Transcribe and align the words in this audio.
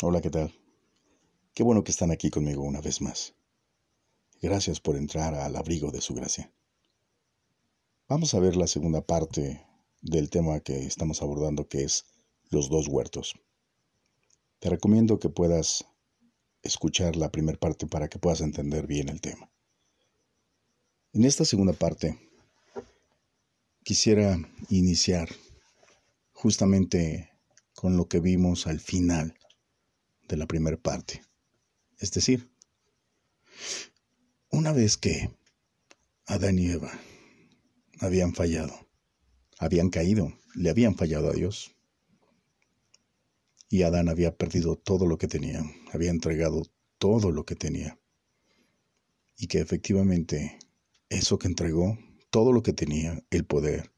Hola, 0.00 0.20
¿qué 0.20 0.30
tal? 0.30 0.54
Qué 1.54 1.64
bueno 1.64 1.82
que 1.82 1.90
están 1.90 2.12
aquí 2.12 2.30
conmigo 2.30 2.62
una 2.62 2.80
vez 2.80 3.00
más. 3.00 3.34
Gracias 4.40 4.78
por 4.78 4.94
entrar 4.94 5.34
al 5.34 5.56
abrigo 5.56 5.90
de 5.90 6.00
su 6.00 6.14
gracia. 6.14 6.52
Vamos 8.06 8.32
a 8.32 8.38
ver 8.38 8.54
la 8.54 8.68
segunda 8.68 9.00
parte 9.00 9.66
del 10.00 10.30
tema 10.30 10.60
que 10.60 10.86
estamos 10.86 11.20
abordando, 11.20 11.66
que 11.66 11.82
es 11.82 12.04
los 12.48 12.68
dos 12.70 12.86
huertos. 12.86 13.34
Te 14.60 14.70
recomiendo 14.70 15.18
que 15.18 15.30
puedas 15.30 15.84
escuchar 16.62 17.16
la 17.16 17.32
primera 17.32 17.58
parte 17.58 17.88
para 17.88 18.06
que 18.06 18.20
puedas 18.20 18.40
entender 18.40 18.86
bien 18.86 19.08
el 19.08 19.20
tema. 19.20 19.50
En 21.12 21.24
esta 21.24 21.44
segunda 21.44 21.72
parte, 21.72 22.16
quisiera 23.82 24.38
iniciar 24.70 25.28
justamente 26.34 27.32
con 27.74 27.96
lo 27.96 28.06
que 28.06 28.20
vimos 28.20 28.68
al 28.68 28.78
final 28.78 29.34
de 30.28 30.36
la 30.36 30.46
primera 30.46 30.76
parte. 30.76 31.22
Es 31.98 32.12
decir, 32.12 32.48
una 34.50 34.72
vez 34.72 34.96
que 34.96 35.30
Adán 36.26 36.58
y 36.58 36.70
Eva 36.70 36.92
habían 38.00 38.34
fallado, 38.34 38.74
habían 39.58 39.90
caído, 39.90 40.32
le 40.54 40.70
habían 40.70 40.94
fallado 40.94 41.30
a 41.30 41.32
Dios, 41.32 41.74
y 43.70 43.82
Adán 43.82 44.08
había 44.08 44.36
perdido 44.36 44.76
todo 44.76 45.06
lo 45.06 45.18
que 45.18 45.28
tenía, 45.28 45.62
había 45.92 46.10
entregado 46.10 46.62
todo 46.98 47.32
lo 47.32 47.44
que 47.44 47.56
tenía, 47.56 47.98
y 49.36 49.46
que 49.46 49.58
efectivamente 49.58 50.58
eso 51.08 51.38
que 51.38 51.48
entregó, 51.48 51.98
todo 52.30 52.52
lo 52.52 52.62
que 52.62 52.72
tenía, 52.72 53.22
el 53.30 53.44
poder, 53.44 53.90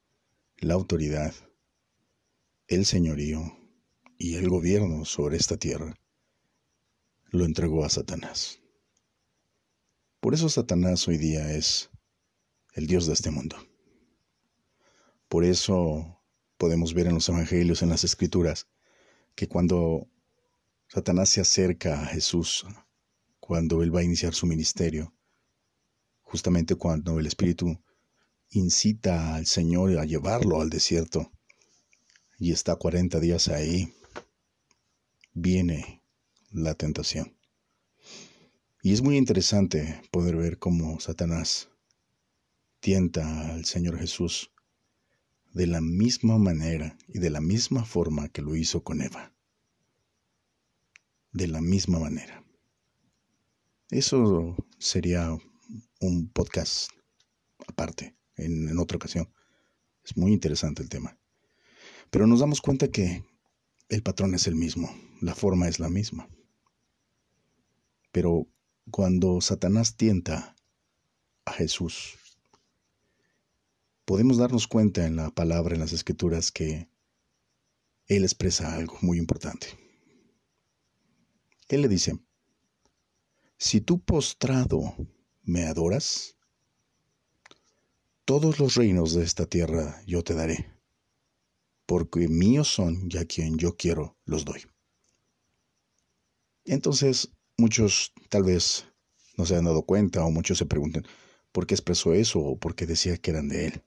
la 0.59 0.75
autoridad, 0.75 1.35
el 2.69 2.87
señorío 2.87 3.57
y 4.17 4.37
el 4.37 4.49
gobierno 4.49 5.05
sobre 5.05 5.37
esta 5.37 5.57
tierra, 5.57 6.00
lo 7.31 7.45
entregó 7.45 7.85
a 7.85 7.89
Satanás. 7.89 8.61
Por 10.21 10.35
eso 10.35 10.49
Satanás 10.49 11.07
hoy 11.09 11.17
día 11.17 11.55
es 11.55 11.91
el 12.75 12.87
Dios 12.87 13.07
de 13.07 13.15
este 13.15 13.31
mundo. 13.31 13.57
Por 15.29 15.45
eso 15.45 16.21
podemos 16.59 16.93
ver 16.93 17.07
en 17.07 17.15
los 17.15 17.29
evangelios, 17.29 17.83
en 17.83 17.89
las 17.89 18.05
escrituras, 18.05 18.69
que 19.35 19.49
cuando 19.49 20.09
Satanás 20.89 21.31
se 21.31 21.41
acerca 21.41 22.03
a 22.03 22.07
Jesús, 22.07 22.67
cuando 23.39 23.83
él 23.83 23.95
va 23.95 24.01
a 24.01 24.05
iniciar 24.05 24.35
su 24.35 24.47
ministerio, 24.47 25.15
justamente 26.23 26.75
cuando 26.75 27.19
el 27.19 27.27
Espíritu 27.27 27.81
incita 28.51 29.37
al 29.37 29.47
Señor 29.47 29.99
a 29.99 30.05
llevarlo 30.05 30.61
al 30.61 30.69
desierto 30.69 31.31
y 32.39 32.53
está 32.53 32.75
40 32.77 33.21
días 33.21 33.49
ahí, 33.49 33.95
viene 35.33 36.00
la 36.51 36.75
tentación. 36.75 37.37
Y 38.83 38.93
es 38.93 39.03
muy 39.03 39.17
interesante 39.17 40.01
poder 40.11 40.37
ver 40.37 40.59
cómo 40.59 41.01
Satanás 41.01 41.69
tienta 42.81 43.51
al 43.51 43.65
Señor 43.67 43.99
Jesús 43.99 44.51
de 45.53 45.67
la 45.67 45.81
misma 45.81 46.39
manera 46.39 46.97
y 47.09 47.19
de 47.19 47.31
la 47.31 47.41
misma 47.41 47.85
forma 47.85 48.29
que 48.29 48.43
lo 48.43 48.57
hizo 48.57 48.83
con 48.83 49.03
Eva. 49.03 49.33
De 51.33 51.47
la 51.47 51.61
misma 51.61 51.99
manera. 51.99 52.45
Eso 53.91 54.57
sería 54.79 55.37
un 56.01 56.29
podcast 56.29 56.91
aparte, 57.67 58.17
en, 58.37 58.79
otra 58.79 58.97
ocasión. 58.97 59.29
Es 60.05 60.17
muy 60.17 60.33
interesante 60.33 60.83
el 60.83 60.89
tema. 60.89 61.19
Pero 62.11 62.27
nos 62.27 62.41
damos 62.41 62.61
cuenta 62.61 62.89
que 62.89 63.25
el 63.89 64.03
patrón 64.03 64.35
es 64.35 64.47
el 64.47 64.57
mismo, 64.57 64.95
la 65.21 65.35
forma 65.35 65.69
es 65.69 65.79
la 65.79 65.89
misma. 65.89 66.29
Pero 68.13 68.47
cuando 68.91 69.41
Satanás 69.41 69.97
tienta 69.97 70.57
a 71.45 71.53
Jesús, 71.53 72.19
podemos 74.05 74.39
darnos 74.39 74.67
cuenta 74.67 75.07
en 75.07 75.17
la 75.17 75.31
palabra, 75.31 75.75
en 75.75 75.81
las 75.81 75.93
escrituras, 75.93 76.51
que 76.51 76.89
Él 78.07 78.25
expresa 78.25 78.75
algo 78.75 78.99
muy 79.01 79.19
importante. 79.19 79.69
Él 81.69 81.83
le 81.83 81.89
dice, 81.89 82.19
si 83.57 83.81
tú 83.81 84.01
postrado 84.01 84.97
me 85.43 85.67
adoras, 85.67 86.37
todos 88.25 88.59
los 88.59 88.75
reinos 88.75 89.15
de 89.15 89.23
esta 89.23 89.47
tierra 89.47 90.03
yo 90.07 90.25
te 90.25 90.35
daré, 90.35 90.73
porque 91.87 92.27
míos 92.27 92.69
son 92.69 93.09
y 93.11 93.19
a 93.19 93.25
quien 93.25 93.59
yo 93.59 93.77
quiero 93.77 94.17
los 94.25 94.45
doy. 94.45 94.63
Entonces 96.65 97.31
Muchos 97.61 98.15
tal 98.31 98.45
vez 98.45 98.87
no 99.37 99.45
se 99.45 99.55
han 99.55 99.67
dado 99.67 99.83
cuenta 99.83 100.25
o 100.25 100.31
muchos 100.31 100.57
se 100.57 100.65
preguntan 100.65 101.05
por 101.53 101.67
qué 101.67 101.75
expresó 101.75 102.15
eso 102.15 102.41
o 102.41 102.59
por 102.59 102.75
qué 102.75 102.87
decía 102.87 103.19
que 103.19 103.33
eran 103.33 103.51
de 103.51 103.67
él. 103.67 103.83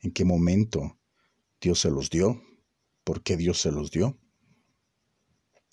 ¿En 0.00 0.12
qué 0.12 0.26
momento 0.26 1.00
Dios 1.62 1.80
se 1.80 1.90
los 1.90 2.10
dio? 2.10 2.42
¿Por 3.02 3.22
qué 3.22 3.38
Dios 3.38 3.58
se 3.58 3.72
los 3.72 3.90
dio? 3.90 4.18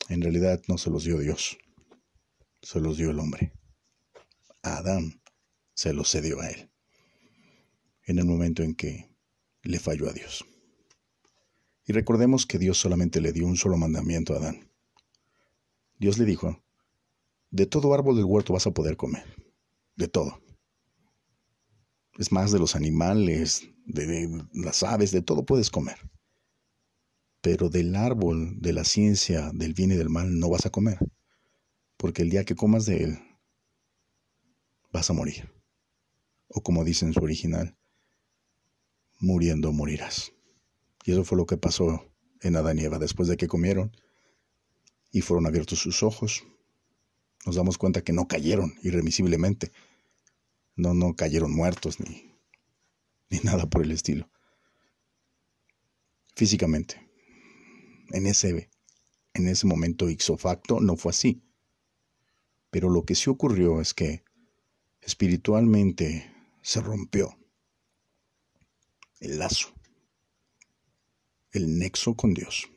En 0.07 0.21
realidad 0.21 0.61
no 0.69 0.77
se 0.77 0.89
los 0.89 1.03
dio 1.03 1.17
Dios, 1.17 1.57
se 2.61 2.79
los 2.79 2.95
dio 2.95 3.11
el 3.11 3.19
hombre. 3.19 3.51
Adán 4.61 5.21
se 5.73 5.91
los 5.91 6.09
cedió 6.09 6.39
a 6.39 6.47
él, 6.47 6.71
en 8.05 8.19
el 8.19 8.25
momento 8.25 8.63
en 8.63 8.73
que 8.73 9.13
le 9.63 9.79
falló 9.79 10.09
a 10.09 10.13
Dios. 10.13 10.45
Y 11.85 11.91
recordemos 11.91 12.45
que 12.45 12.57
Dios 12.57 12.77
solamente 12.77 13.19
le 13.19 13.33
dio 13.33 13.47
un 13.47 13.57
solo 13.57 13.75
mandamiento 13.75 14.33
a 14.33 14.37
Adán. 14.37 14.71
Dios 15.99 16.17
le 16.17 16.23
dijo 16.23 16.63
de 17.51 17.65
todo 17.65 17.93
árbol 17.93 18.15
del 18.15 18.25
huerto 18.25 18.53
vas 18.53 18.65
a 18.65 18.71
poder 18.71 18.97
comer. 18.97 19.25
De 19.95 20.07
todo. 20.07 20.41
Es 22.17 22.31
más, 22.31 22.51
de 22.51 22.59
los 22.59 22.75
animales, 22.75 23.69
de, 23.85 24.45
las 24.53 24.83
aves, 24.83 25.11
de 25.11 25.21
todo 25.21 25.45
puedes 25.45 25.69
comer. 25.69 25.97
Pero 27.41 27.69
del 27.69 27.95
árbol 27.95 28.59
de 28.59 28.73
la 28.73 28.83
ciencia 28.83 29.51
del 29.53 29.73
bien 29.73 29.91
y 29.91 29.95
del 29.95 30.09
mal 30.09 30.39
no 30.39 30.49
vas 30.49 30.65
a 30.65 30.69
comer. 30.69 30.97
Porque 31.97 32.21
el 32.21 32.29
día 32.29 32.45
que 32.45 32.55
comas 32.55 32.85
de 32.85 33.03
él, 33.03 33.19
vas 34.91 35.09
a 35.09 35.13
morir. 35.13 35.51
O 36.47 36.61
como 36.61 36.83
dice 36.83 37.05
en 37.05 37.13
su 37.13 37.23
original, 37.23 37.77
muriendo 39.19 39.71
morirás. 39.71 40.33
Y 41.05 41.11
eso 41.11 41.23
fue 41.23 41.37
lo 41.37 41.45
que 41.45 41.57
pasó 41.57 42.05
en 42.41 42.55
Adán 42.55 42.79
y 42.79 42.83
Eva 42.83 42.97
después 42.97 43.27
de 43.27 43.37
que 43.37 43.47
comieron 43.47 43.95
y 45.11 45.21
fueron 45.21 45.45
abiertos 45.45 45.79
sus 45.79 46.03
ojos 46.03 46.43
nos 47.45 47.55
damos 47.55 47.77
cuenta 47.77 48.03
que 48.03 48.13
no 48.13 48.27
cayeron 48.27 48.75
irremisiblemente. 48.83 49.71
No, 50.75 50.93
no 50.93 51.15
cayeron 51.15 51.53
muertos 51.53 51.99
ni, 51.99 52.31
ni 53.29 53.39
nada 53.43 53.69
por 53.69 53.83
el 53.83 53.91
estilo. 53.91 54.29
Físicamente, 56.35 57.09
en 58.11 58.25
ese, 58.25 58.69
en 59.33 59.47
ese 59.47 59.67
momento 59.67 60.09
ixofacto 60.09 60.79
no 60.79 60.95
fue 60.95 61.11
así. 61.11 61.43
Pero 62.69 62.89
lo 62.89 63.03
que 63.03 63.15
sí 63.15 63.29
ocurrió 63.29 63.81
es 63.81 63.93
que 63.93 64.23
espiritualmente 65.01 66.31
se 66.61 66.79
rompió 66.79 67.37
el 69.19 69.39
lazo, 69.39 69.73
el 71.51 71.77
nexo 71.77 72.15
con 72.15 72.33
Dios. 72.33 72.69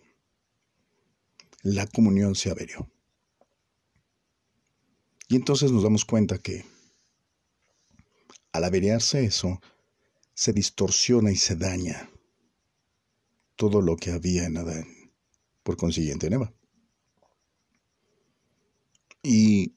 La 1.63 1.87
comunión 1.87 2.35
se 2.35 2.51
averió. 2.51 2.91
Y 5.29 5.37
entonces 5.37 5.73
nos 5.73 5.83
damos 5.83 6.05
cuenta 6.05 6.39
que 6.39 6.65
al 8.55 8.63
averiarse 8.63 9.25
eso, 9.25 9.61
se 10.33 10.53
distorsiona 10.53 11.33
y 11.33 11.37
se 11.37 11.57
daña 11.57 12.09
todo 13.57 13.81
lo 13.81 13.97
que 13.97 14.13
había 14.13 14.45
en 14.45 14.57
Adán, 14.57 14.87
por 15.65 15.77
consiguiente 15.77 16.29
en 16.29 16.35
Eva. 16.35 16.55
Y 19.25 19.75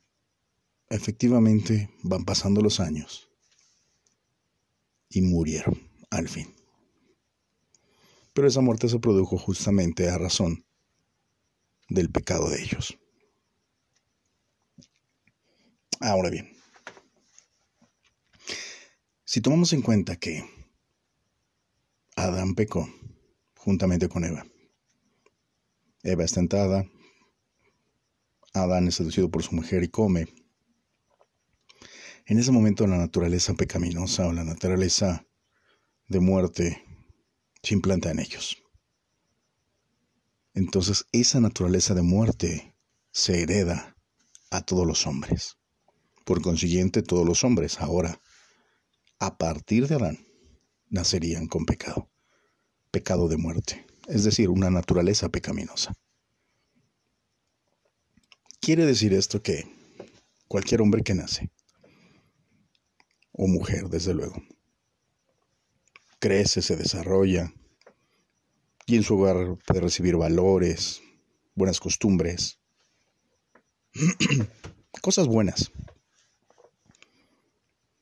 efectivamente 0.90 1.90
van 2.04 2.24
pasando 2.24 2.62
los 2.62 2.80
años 2.80 3.30
y 5.10 5.22
murieron 5.22 5.82
al 6.12 6.30
fin. 6.30 6.54
Pero 8.34 8.48
esa 8.48 8.62
muerte 8.62 8.90
se 8.90 9.00
produjo 9.00 9.40
justamente 9.40 10.08
a 10.10 10.20
razón 10.20 10.66
del 11.90 12.12
pecado 12.12 12.50
de 12.50 12.62
ellos. 12.62 13.00
Ahora 16.00 16.30
bien, 16.30 16.56
si 19.26 19.42
tomamos 19.42 19.74
en 19.74 19.82
cuenta 19.82 20.16
que 20.16 20.48
Adán 22.16 22.54
pecó 22.54 22.88
juntamente 23.56 24.08
con 24.08 24.24
Eva, 24.24 24.46
Eva 26.04 26.24
es 26.24 26.34
tentada, 26.34 26.86
Adán 28.54 28.88
es 28.88 28.96
seducido 28.96 29.32
por 29.32 29.42
su 29.42 29.56
mujer 29.56 29.84
y 29.84 29.90
come, 29.90 30.28
en 32.28 32.38
ese 32.38 32.52
momento 32.52 32.86
la 32.86 32.98
naturaleza 32.98 33.56
pecaminosa 33.56 34.28
o 34.28 34.34
la 34.34 34.44
naturaleza 34.44 35.26
de 36.08 36.20
muerte 36.20 36.84
se 37.64 37.74
implanta 37.74 38.12
en 38.12 38.20
ellos. 38.20 38.62
Entonces 40.54 41.06
esa 41.12 41.40
naturaleza 41.40 41.96
de 41.96 42.02
muerte 42.04 42.76
se 43.12 43.42
hereda 43.42 43.96
a 44.52 44.62
todos 44.62 44.86
los 44.86 45.08
hombres. 45.08 45.57
Por 46.28 46.42
consiguiente, 46.42 47.04
todos 47.04 47.26
los 47.26 47.46
hombres 47.46 47.80
ahora, 47.80 48.20
a 49.18 49.38
partir 49.38 49.88
de 49.88 49.96
Adán, 49.96 50.20
nacerían 50.90 51.48
con 51.48 51.66
pecado, 51.66 52.10
pecado 52.92 53.30
de 53.30 53.38
muerte, 53.38 53.86
es 54.10 54.26
decir, 54.26 54.50
una 54.50 54.70
naturaleza 54.70 55.30
pecaminosa. 55.30 55.94
Quiere 58.60 58.86
decir 58.86 59.14
esto 59.14 59.42
que 59.42 59.74
cualquier 60.50 60.82
hombre 60.82 61.02
que 61.02 61.14
nace, 61.14 61.50
o 63.32 63.48
mujer, 63.48 63.88
desde 63.88 64.14
luego, 64.14 64.36
crece, 66.20 66.62
se 66.62 66.76
desarrolla, 66.76 67.54
y 68.86 68.98
en 68.98 69.04
su 69.04 69.18
hogar 69.18 69.58
puede 69.66 69.80
recibir 69.80 70.18
valores, 70.18 71.02
buenas 71.56 71.80
costumbres, 71.80 72.60
cosas 75.02 75.28
buenas. 75.28 75.72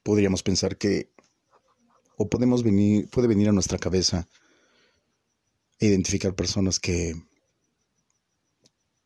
Podríamos 0.05 0.43
pensar 0.43 0.77
que, 0.77 1.09
o 2.15 2.29
podemos 2.29 2.61
venir, 2.61 3.09
puede 3.09 3.27
venir 3.27 3.49
a 3.49 3.51
nuestra 3.51 3.79
cabeza 3.79 4.27
e 5.79 5.87
identificar 5.87 6.35
personas 6.35 6.79
que, 6.79 7.15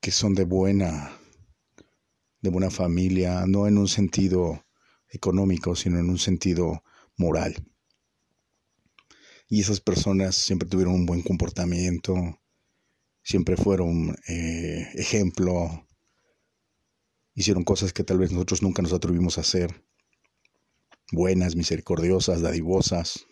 que 0.02 0.12
son 0.12 0.36
de 0.36 0.44
buena, 0.44 1.18
de 2.42 2.50
buena 2.50 2.70
familia, 2.70 3.46
no 3.48 3.66
en 3.66 3.78
un 3.78 3.88
sentido 3.88 4.66
económico, 5.10 5.74
sino 5.74 6.00
en 6.00 6.10
un 6.10 6.20
sentido 6.20 6.84
moral. 7.16 7.56
Y 9.48 9.62
esas 9.62 9.80
personas 9.80 10.36
siempre 10.36 10.68
tuvieron 10.68 10.96
un 10.96 11.06
buen 11.06 11.22
comportamiento, 11.22 12.42
siempre 13.24 13.56
fueron 13.56 14.18
eh, 14.28 14.90
ejemplo, 14.96 15.88
hicieron 17.36 17.64
cosas 17.64 17.94
que 17.94 18.04
tal 18.04 18.18
vez 18.18 18.34
nosotros 18.34 18.62
nunca 18.62 18.82
nos 18.82 18.92
atrevimos 18.92 19.38
a 19.38 19.42
hacer, 19.42 19.82
buenas, 21.12 21.56
misericordiosas, 21.56 22.42
dadivosas, 22.42 23.26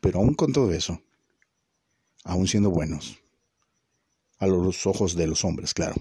pero 0.00 0.20
aún 0.20 0.34
con 0.34 0.52
todo 0.52 0.72
eso, 0.72 1.00
aún 2.24 2.46
siendo 2.48 2.70
buenos, 2.70 3.18
a 4.38 4.46
los 4.46 4.86
ojos 4.86 5.14
de 5.16 5.26
los 5.26 5.44
hombres, 5.44 5.74
claro, 5.74 5.96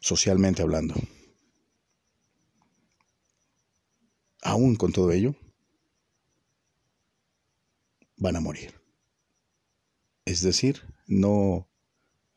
socialmente 0.00 0.62
hablando, 0.62 0.94
aún 4.42 4.76
con 4.76 4.92
todo 4.92 5.12
ello, 5.12 5.34
van 8.16 8.36
a 8.36 8.40
morir. 8.40 8.74
Es 10.24 10.42
decir, 10.42 10.82
no, 11.06 11.68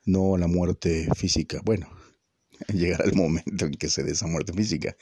no 0.06 0.38
la 0.38 0.48
muerte 0.48 1.10
física. 1.16 1.62
Bueno, 1.64 1.90
llegará 2.74 3.06
el 3.06 3.16
momento 3.16 3.66
en 3.66 3.74
que 3.74 3.90
se 3.90 4.04
dé 4.04 4.12
esa 4.12 4.28
muerte 4.28 4.54
física, 4.54 4.96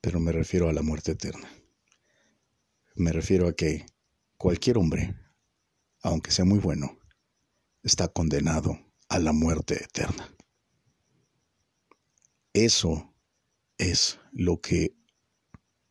pero 0.00 0.20
me 0.20 0.32
refiero 0.32 0.68
a 0.68 0.72
la 0.72 0.82
muerte 0.82 1.12
eterna. 1.12 1.48
Me 2.94 3.12
refiero 3.12 3.48
a 3.48 3.52
que 3.52 3.86
cualquier 4.36 4.78
hombre, 4.78 5.14
aunque 6.02 6.30
sea 6.30 6.44
muy 6.44 6.58
bueno, 6.58 6.98
está 7.82 8.08
condenado 8.08 8.78
a 9.08 9.18
la 9.18 9.32
muerte 9.32 9.82
eterna. 9.82 10.34
Eso 12.52 13.14
es 13.76 14.18
lo 14.32 14.60
que 14.60 14.96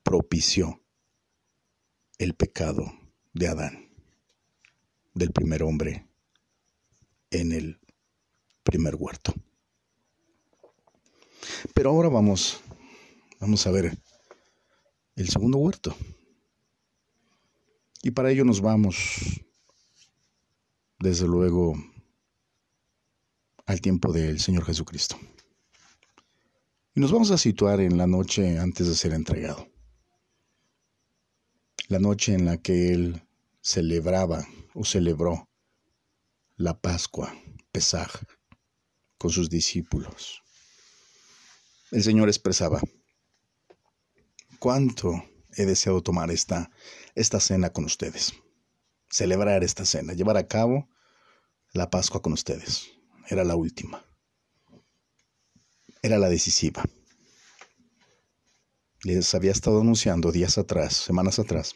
propició 0.03 0.83
el 2.17 2.33
pecado 2.33 2.91
de 3.33 3.47
Adán, 3.47 3.89
del 5.13 5.31
primer 5.31 5.63
hombre 5.63 6.07
en 7.31 7.51
el 7.51 7.79
primer 8.63 8.95
huerto. 8.95 9.33
Pero 11.73 11.91
ahora 11.91 12.09
vamos, 12.09 12.61
vamos 13.39 13.65
a 13.67 13.71
ver 13.71 13.97
el 15.15 15.29
segundo 15.29 15.57
huerto. 15.57 15.95
Y 18.03 18.11
para 18.11 18.31
ello 18.31 18.45
nos 18.45 18.61
vamos, 18.61 18.95
desde 20.99 21.27
luego, 21.27 21.75
al 23.65 23.81
tiempo 23.81 24.13
del 24.13 24.39
Señor 24.39 24.65
Jesucristo. 24.65 25.19
Y 26.95 26.99
nos 26.99 27.11
vamos 27.11 27.31
a 27.31 27.37
situar 27.37 27.79
en 27.81 27.97
la 27.97 28.07
noche 28.07 28.57
antes 28.57 28.87
de 28.87 28.95
ser 28.95 29.13
entregado. 29.13 29.67
La 31.89 31.99
noche 31.99 32.33
en 32.33 32.45
la 32.45 32.57
que 32.57 32.93
Él 32.93 33.21
celebraba 33.61 34.47
o 34.73 34.83
celebró 34.85 35.49
la 36.55 36.79
Pascua, 36.79 37.35
Pesaj, 37.71 38.09
con 39.17 39.31
sus 39.31 39.49
discípulos. 39.49 40.41
El 41.91 42.03
Señor 42.03 42.29
expresaba, 42.29 42.81
¿cuánto 44.59 45.23
he 45.55 45.65
deseado 45.65 46.01
tomar 46.01 46.31
esta, 46.31 46.71
esta 47.15 47.39
cena 47.39 47.71
con 47.71 47.85
ustedes? 47.85 48.33
Celebrar 49.09 49.63
esta 49.63 49.85
cena, 49.85 50.13
llevar 50.13 50.37
a 50.37 50.47
cabo 50.47 50.89
la 51.73 51.89
Pascua 51.89 52.21
con 52.21 52.33
ustedes. 52.33 52.91
Era 53.29 53.43
la 53.43 53.55
última. 53.55 54.05
Era 56.01 56.17
la 56.17 56.29
decisiva. 56.29 56.83
Les 59.03 59.33
había 59.35 59.51
estado 59.51 59.81
anunciando 59.81 60.31
días 60.31 60.57
atrás, 60.57 60.93
semanas 60.93 61.39
atrás, 61.39 61.75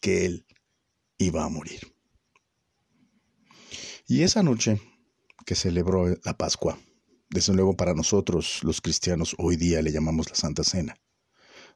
que 0.00 0.24
Él 0.26 0.46
iba 1.18 1.44
a 1.44 1.48
morir. 1.48 1.94
Y 4.06 4.22
esa 4.22 4.42
noche 4.42 4.80
que 5.46 5.54
celebró 5.54 6.08
la 6.24 6.36
Pascua, 6.36 6.78
desde 7.30 7.54
luego 7.54 7.76
para 7.76 7.94
nosotros 7.94 8.62
los 8.62 8.80
cristianos 8.80 9.34
hoy 9.38 9.56
día 9.56 9.80
le 9.80 9.92
llamamos 9.92 10.28
la 10.28 10.34
Santa 10.34 10.64
Cena, 10.64 10.96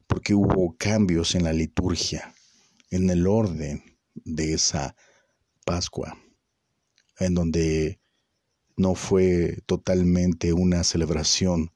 porque 0.06 0.34
hubo 0.34 0.76
cambios 0.76 1.34
en 1.34 1.44
la 1.44 1.52
liturgia, 1.52 2.34
en 2.90 3.10
el 3.10 3.26
orden 3.26 3.82
de 4.14 4.54
esa 4.54 4.96
Pascua, 5.64 6.16
en 7.18 7.34
donde 7.34 8.00
no 8.76 8.94
fue 8.94 9.62
totalmente 9.66 10.52
una 10.52 10.84
celebración 10.84 11.72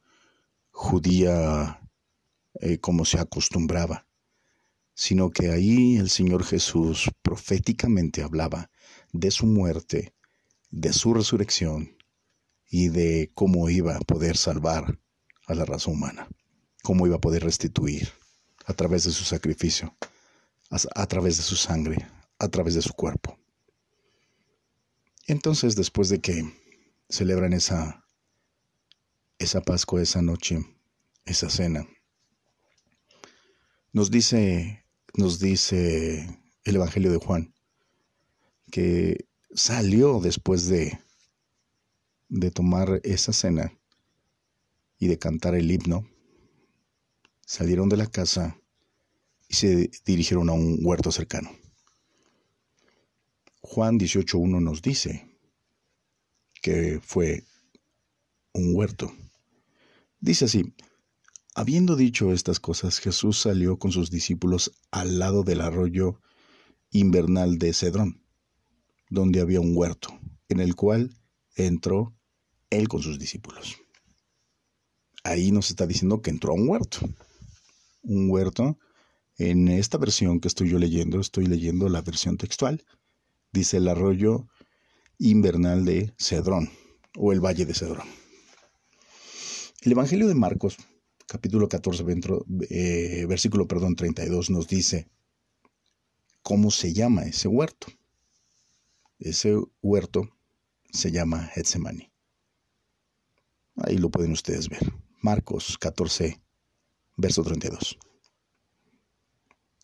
judía 0.70 1.80
eh, 2.60 2.78
como 2.78 3.04
se 3.04 3.18
acostumbraba, 3.18 4.06
sino 4.94 5.30
que 5.30 5.50
ahí 5.50 5.96
el 5.96 6.08
Señor 6.08 6.44
Jesús 6.44 7.10
proféticamente 7.22 8.22
hablaba 8.22 8.70
de 9.12 9.30
su 9.30 9.46
muerte, 9.46 10.14
de 10.70 10.92
su 10.92 11.12
resurrección 11.14 11.96
y 12.68 12.88
de 12.90 13.32
cómo 13.34 13.68
iba 13.70 13.96
a 13.96 14.00
poder 14.00 14.36
salvar 14.36 15.00
a 15.46 15.54
la 15.54 15.64
raza 15.64 15.90
humana, 15.90 16.28
cómo 16.82 17.06
iba 17.06 17.16
a 17.16 17.20
poder 17.20 17.42
restituir 17.42 18.19
a 18.70 18.74
través 18.74 19.04
de 19.04 19.10
su 19.10 19.24
sacrificio, 19.24 19.96
a, 20.70 21.06
través 21.06 21.36
de 21.36 21.42
su 21.42 21.56
sangre, 21.56 22.08
a 22.38 22.48
través 22.48 22.74
de 22.74 22.82
su 22.82 22.92
cuerpo. 22.92 23.38
Entonces, 25.26 25.76
después 25.76 26.08
de 26.08 26.20
que 26.20 26.44
celebran 27.08 27.52
esa, 27.52 28.04
esa 29.38 29.60
Pascua, 29.60 30.02
esa 30.02 30.22
noche, 30.22 30.64
esa 31.24 31.50
cena, 31.50 31.86
nos 33.92 34.10
dice 34.10 34.80
nos 35.14 35.40
dice 35.40 36.40
el 36.64 36.76
Evangelio 36.76 37.10
de 37.10 37.18
Juan, 37.18 37.54
que 38.70 39.26
salió 39.52 40.20
después 40.20 40.68
de, 40.68 41.00
de 42.28 42.50
tomar 42.50 43.00
esa 43.02 43.32
cena 43.32 43.76
y 44.98 45.08
de 45.08 45.18
cantar 45.18 45.54
el 45.54 45.70
himno, 45.70 46.08
salieron 47.44 47.88
de 47.88 47.96
la 47.96 48.06
casa 48.06 48.59
y 49.50 49.54
se 49.54 49.90
dirigieron 50.06 50.48
a 50.48 50.52
un 50.52 50.78
huerto 50.80 51.10
cercano. 51.10 51.50
Juan 53.60 53.98
18.1 53.98 54.62
nos 54.62 54.80
dice 54.80 55.26
que 56.62 57.00
fue 57.02 57.44
un 58.52 58.74
huerto. 58.76 59.12
Dice 60.20 60.44
así, 60.44 60.72
Habiendo 61.56 61.96
dicho 61.96 62.32
estas 62.32 62.60
cosas, 62.60 63.00
Jesús 63.00 63.40
salió 63.40 63.76
con 63.76 63.90
sus 63.90 64.08
discípulos 64.08 64.72
al 64.92 65.18
lado 65.18 65.42
del 65.42 65.60
arroyo 65.60 66.20
invernal 66.92 67.58
de 67.58 67.72
Cedrón, 67.72 68.22
donde 69.08 69.40
había 69.40 69.60
un 69.60 69.76
huerto, 69.76 70.16
en 70.48 70.60
el 70.60 70.76
cual 70.76 71.16
entró 71.56 72.16
él 72.70 72.86
con 72.86 73.02
sus 73.02 73.18
discípulos. 73.18 73.78
Ahí 75.24 75.50
nos 75.50 75.70
está 75.70 75.88
diciendo 75.88 76.22
que 76.22 76.30
entró 76.30 76.52
a 76.52 76.54
un 76.54 76.68
huerto. 76.68 77.00
Un 78.02 78.30
huerto, 78.30 78.78
en 79.40 79.68
esta 79.68 79.96
versión 79.96 80.38
que 80.38 80.48
estoy 80.48 80.68
yo 80.68 80.78
leyendo, 80.78 81.18
estoy 81.18 81.46
leyendo 81.46 81.88
la 81.88 82.02
versión 82.02 82.36
textual, 82.36 82.84
dice 83.52 83.78
el 83.78 83.88
arroyo 83.88 84.46
invernal 85.18 85.86
de 85.86 86.12
Cedrón, 86.18 86.68
o 87.16 87.32
el 87.32 87.40
valle 87.40 87.64
de 87.64 87.72
Cedrón. 87.72 88.06
El 89.80 89.92
Evangelio 89.92 90.28
de 90.28 90.34
Marcos 90.34 90.76
capítulo 91.26 91.70
14, 91.70 92.04
eh, 92.68 93.24
versículo 93.26 93.66
perdón, 93.66 93.96
32 93.96 94.50
nos 94.50 94.68
dice 94.68 95.08
cómo 96.42 96.70
se 96.70 96.92
llama 96.92 97.22
ese 97.22 97.48
huerto. 97.48 97.86
Ese 99.18 99.56
huerto 99.80 100.36
se 100.92 101.12
llama 101.12 101.46
Getsemani. 101.54 102.10
Ahí 103.76 103.96
lo 103.96 104.10
pueden 104.10 104.32
ustedes 104.32 104.68
ver. 104.68 104.92
Marcos 105.22 105.78
14, 105.78 106.38
verso 107.16 107.42
32. 107.42 107.98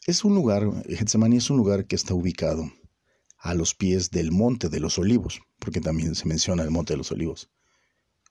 Es 0.07 0.25
un 0.25 0.37
lugar, 0.37 0.85
Getsemaní 0.87 1.39
es 1.39 1.51
un 1.51 1.57
lugar 1.57 1.89
que 1.89 1.97
está 1.97 2.15
ubicado 2.15 2.71
a 3.39 3.55
los 3.55 3.75
pies 3.75 4.13
del 4.13 4.31
Monte 4.31 4.69
de 4.69 4.79
los 4.79 5.01
Olivos, 5.01 5.41
porque 5.59 5.81
también 5.81 6.15
se 6.15 6.29
menciona 6.29 6.63
el 6.63 6.71
Monte 6.71 6.93
de 6.93 6.99
los 6.99 7.11
Olivos, 7.11 7.51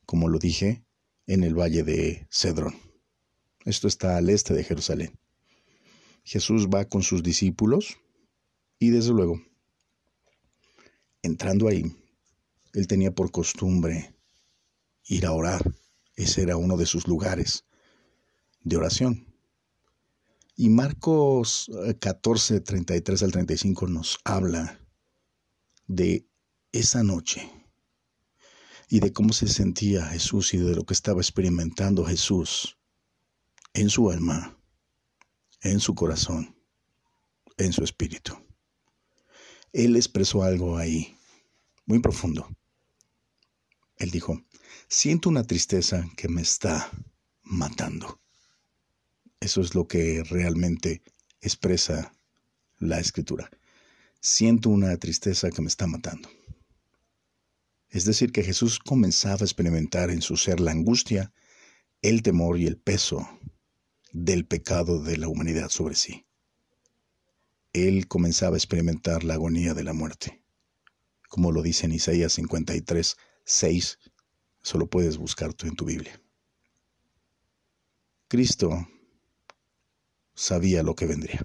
como 0.05 0.29
lo 0.29 0.39
dije, 0.39 0.85
en 1.27 1.43
el 1.43 1.53
valle 1.53 1.83
de 1.83 2.29
Cedrón. 2.31 2.75
Esto 3.65 3.89
está 3.89 4.15
al 4.15 4.29
este 4.29 4.53
de 4.53 4.63
Jerusalén. 4.63 5.19
Jesús 6.23 6.69
va 6.73 6.85
con 6.85 7.03
sus 7.03 7.21
discípulos 7.23 7.97
y 8.79 8.91
desde 8.91 9.11
luego, 9.11 9.41
entrando 11.23 11.67
ahí, 11.67 11.93
él 12.71 12.87
tenía 12.87 13.13
por 13.13 13.31
costumbre 13.31 14.15
ir 15.07 15.25
a 15.25 15.33
orar. 15.33 15.73
Ese 16.15 16.41
era 16.41 16.55
uno 16.55 16.77
de 16.77 16.85
sus 16.85 17.05
lugares 17.05 17.65
de 18.61 18.77
oración. 18.77 19.34
Y 20.55 20.69
Marcos 20.69 21.69
14, 21.99 22.55
eh, 22.55 22.59
33 22.61 23.23
al 23.23 23.31
35 23.31 23.87
nos 23.87 24.19
habla 24.23 24.79
de 25.87 26.27
esa 26.71 27.03
noche 27.03 27.51
y 28.89 29.01
de 29.01 29.11
cómo 29.11 29.33
se 29.33 29.47
sentía 29.47 30.05
Jesús 30.07 30.53
y 30.53 30.57
de 30.57 30.75
lo 30.75 30.85
que 30.85 30.93
estaba 30.93 31.19
experimentando 31.19 32.05
Jesús 32.05 32.77
en 33.73 33.89
su 33.89 34.09
alma, 34.09 34.57
en 35.61 35.81
su 35.81 35.93
corazón, 35.93 36.55
en 37.57 37.73
su 37.73 37.83
espíritu. 37.83 38.37
Él 39.73 39.97
expresó 39.97 40.43
algo 40.43 40.77
ahí, 40.77 41.17
muy 41.85 41.99
profundo. 41.99 42.47
Él 43.97 44.09
dijo, 44.11 44.41
siento 44.87 45.27
una 45.27 45.43
tristeza 45.43 46.05
que 46.15 46.29
me 46.29 46.41
está 46.41 46.89
matando. 47.43 48.21
Eso 49.45 49.61
es 49.61 49.75
lo 49.75 49.87
que 49.87 50.23
realmente 50.23 51.03
expresa 51.39 52.11
la 52.79 52.99
escritura. 52.99 53.47
Siento 54.19 54.71
una 54.71 54.97
tristeza 54.97 55.51
que 55.51 55.61
me 55.61 55.67
está 55.67 55.85
matando. 55.85 56.27
Es 57.89 58.05
decir, 58.05 58.31
que 58.31 58.43
Jesús 58.43 58.79
comenzaba 58.79 59.41
a 59.41 59.43
experimentar 59.43 60.09
en 60.09 60.23
su 60.23 60.35
ser 60.35 60.59
la 60.59 60.71
angustia, 60.71 61.31
el 62.01 62.23
temor 62.23 62.57
y 62.57 62.65
el 62.65 62.77
peso 62.77 63.29
del 64.11 64.47
pecado 64.47 65.03
de 65.03 65.17
la 65.17 65.27
humanidad 65.27 65.69
sobre 65.69 65.93
sí. 65.93 66.25
Él 67.71 68.07
comenzaba 68.07 68.55
a 68.55 68.57
experimentar 68.57 69.23
la 69.23 69.35
agonía 69.35 69.75
de 69.75 69.83
la 69.83 69.93
muerte, 69.93 70.41
como 71.29 71.51
lo 71.51 71.61
dice 71.61 71.85
en 71.85 71.91
Isaías 71.91 72.33
53, 72.33 73.15
6, 73.43 73.99
solo 74.63 74.89
puedes 74.89 75.17
buscar 75.17 75.53
tú 75.53 75.67
en 75.67 75.75
tu 75.75 75.85
Biblia. 75.85 76.19
Cristo 78.27 78.87
sabía 80.35 80.83
lo 80.83 80.95
que 80.95 81.07
vendría. 81.07 81.41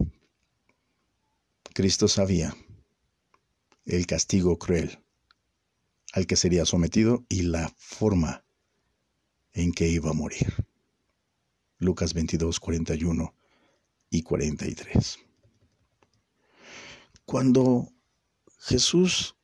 Cristo 1.72 2.08
sabía 2.08 2.54
el 3.86 4.06
castigo 4.06 4.58
cruel 4.58 5.02
al 6.12 6.26
que 6.26 6.36
sería 6.36 6.66
sometido 6.66 7.24
y 7.28 7.42
la 7.42 7.72
forma 7.76 8.44
en 9.52 9.72
que 9.72 9.88
iba 9.88 10.10
a 10.10 10.14
morir. 10.14 10.66
Lucas 11.78 12.12
22, 12.12 12.60
41 12.60 13.34
y 14.10 14.22
43. 14.22 15.18
Cuando 17.24 17.92
Jesús 18.58 19.36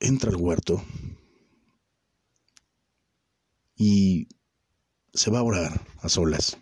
entra 0.00 0.30
al 0.30 0.36
huerto 0.36 0.84
y 3.76 4.28
se 5.12 5.30
va 5.30 5.38
a 5.38 5.44
orar 5.44 5.86
a 5.98 6.08
solas, 6.08 6.58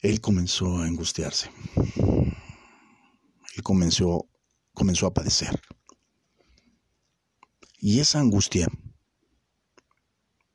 él 0.00 0.20
comenzó 0.20 0.78
a 0.78 0.86
angustiarse. 0.86 1.50
Él 3.54 3.62
comenzó, 3.62 4.26
comenzó 4.72 5.06
a 5.06 5.14
padecer. 5.14 5.60
Y 7.78 8.00
esa 8.00 8.20
angustia 8.20 8.68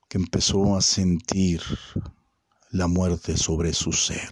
que 0.10 0.18
empezó 0.18 0.76
a 0.76 0.82
sentir 0.82 1.62
la 2.72 2.88
muerte 2.88 3.38
sobre 3.38 3.74
su 3.74 3.92
ser, 3.92 4.30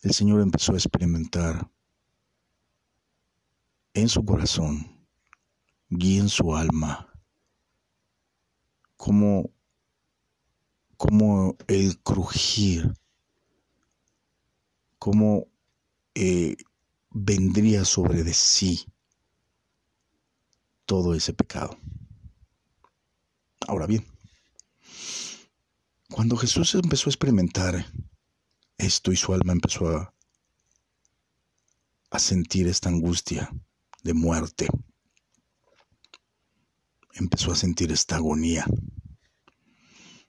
el 0.00 0.12
Señor 0.12 0.40
empezó 0.40 0.72
a 0.72 0.76
experimentar 0.76 1.70
en 3.94 4.08
su 4.08 4.24
corazón 4.24 5.06
y 5.88 6.18
en 6.18 6.28
su 6.28 6.54
alma 6.54 7.10
como 8.96 9.53
como 11.06 11.54
el 11.66 11.98
crujir, 11.98 12.94
como 14.98 15.48
eh, 16.14 16.56
vendría 17.10 17.84
sobre 17.84 18.22
de 18.22 18.32
sí 18.32 18.86
todo 20.86 21.14
ese 21.14 21.34
pecado. 21.34 21.78
Ahora 23.68 23.86
bien, 23.86 24.06
cuando 26.10 26.38
Jesús 26.38 26.74
empezó 26.74 27.10
a 27.10 27.12
experimentar 27.12 27.84
esto 28.78 29.12
y 29.12 29.16
su 29.16 29.34
alma 29.34 29.52
empezó 29.52 29.88
a, 29.88 30.14
a 32.12 32.18
sentir 32.18 32.66
esta 32.66 32.88
angustia 32.88 33.52
de 34.02 34.14
muerte, 34.14 34.68
empezó 37.12 37.52
a 37.52 37.56
sentir 37.56 37.92
esta 37.92 38.16
agonía, 38.16 38.64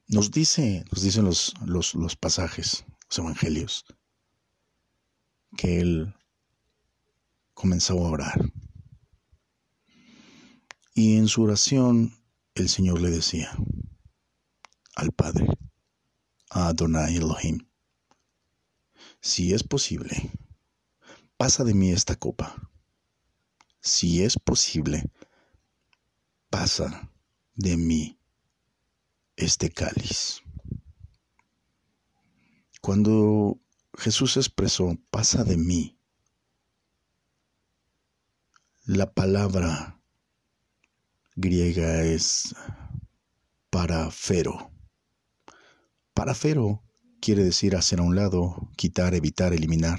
nos 0.08 0.32
dice, 0.32 0.86
nos 0.92 1.02
dicen 1.02 1.26
los, 1.26 1.54
los, 1.66 1.96
los 1.96 2.16
pasajes, 2.16 2.86
los 3.10 3.20
evangelios, 3.20 3.86
que 5.58 5.80
él 5.80 6.14
comenzó 7.54 7.94
a 8.06 8.12
orar. 8.12 8.52
Y 10.94 11.18
en 11.18 11.28
su 11.28 11.44
oración 11.44 12.18
el 12.54 12.70
Señor 12.70 13.02
le 13.02 13.10
decía 13.10 13.52
al 14.96 15.12
Padre, 15.12 15.48
a 16.50 16.68
Adonai 16.68 17.18
Elohim, 17.18 17.68
si 19.20 19.54
es 19.54 19.64
posible, 19.64 20.32
pasa 21.36 21.64
de 21.64 21.74
mí 21.74 21.92
esta 21.92 22.16
copa. 22.16 22.70
Si 23.82 24.24
es 24.24 24.38
posible, 24.38 25.04
pasa 26.50 27.12
de 27.56 27.76
mí 27.76 28.18
este 29.36 29.70
cáliz. 29.70 30.42
Cuando 32.82 33.60
Jesús 33.98 34.38
expresó, 34.38 34.96
pasa 35.10 35.44
de 35.44 35.58
mí, 35.58 35.98
la 38.86 39.12
palabra 39.12 40.00
griega 41.36 42.04
es 42.04 42.56
parafero. 43.70 44.72
Parafero 46.14 46.84
quiere 47.20 47.44
decir 47.44 47.76
hacer 47.76 48.00
a 48.00 48.04
un 48.04 48.16
lado, 48.16 48.70
quitar, 48.78 49.16
evitar, 49.16 49.54
eliminar. 49.54 49.98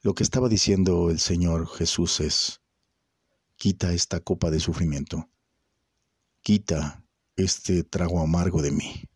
Lo 0.00 0.14
que 0.14 0.22
estaba 0.22 0.48
diciendo 0.48 1.10
el 1.10 1.18
Señor 1.18 1.66
Jesús 1.66 2.20
es, 2.20 2.62
quita 3.56 3.92
esta 3.92 4.20
copa 4.20 4.50
de 4.50 4.60
sufrimiento, 4.60 5.28
quita 6.40 7.04
este 7.38 7.84
trago 7.84 8.20
amargo 8.20 8.60
de 8.62 8.72
mí. 8.72 9.08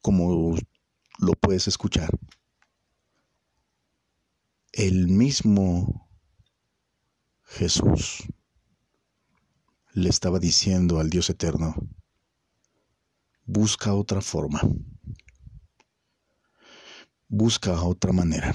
Como 0.00 0.56
lo 1.18 1.32
puedes 1.34 1.68
escuchar, 1.68 2.10
el 4.72 5.06
mismo 5.06 6.10
Jesús 7.44 8.24
le 9.92 10.08
estaba 10.08 10.40
diciendo 10.40 10.98
al 10.98 11.08
Dios 11.08 11.30
eterno, 11.30 11.76
busca 13.44 13.94
otra 13.94 14.22
forma, 14.22 14.60
busca 17.28 17.80
otra 17.80 18.12
manera, 18.12 18.52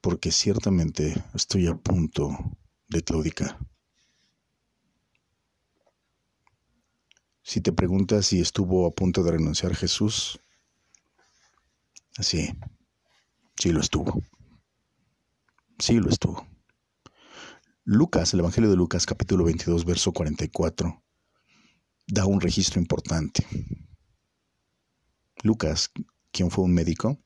porque 0.00 0.32
ciertamente 0.32 1.22
estoy 1.34 1.66
a 1.66 1.74
punto 1.74 2.30
de 2.88 3.02
claudicar. 3.02 3.58
Si 7.48 7.62
te 7.62 7.72
preguntas 7.72 8.26
si 8.26 8.42
estuvo 8.42 8.86
a 8.86 8.90
punto 8.90 9.22
de 9.22 9.30
renunciar 9.30 9.74
Jesús, 9.74 10.38
sí, 12.20 12.50
sí 13.58 13.72
lo 13.72 13.80
estuvo. 13.80 14.22
Sí 15.78 15.94
lo 15.94 16.10
estuvo. 16.10 16.46
Lucas, 17.84 18.34
el 18.34 18.40
Evangelio 18.40 18.68
de 18.68 18.76
Lucas 18.76 19.06
capítulo 19.06 19.44
22, 19.44 19.86
verso 19.86 20.12
44, 20.12 21.02
da 22.08 22.26
un 22.26 22.42
registro 22.42 22.82
importante. 22.82 23.46
Lucas, 25.42 25.90
quien 26.30 26.50
fue 26.50 26.66
un 26.66 26.74
médico, 26.74 27.18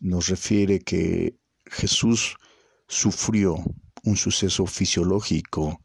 nos 0.00 0.28
refiere 0.28 0.78
que 0.78 1.38
Jesús 1.66 2.38
sufrió 2.86 3.56
un 4.04 4.16
suceso 4.16 4.64
fisiológico 4.64 5.82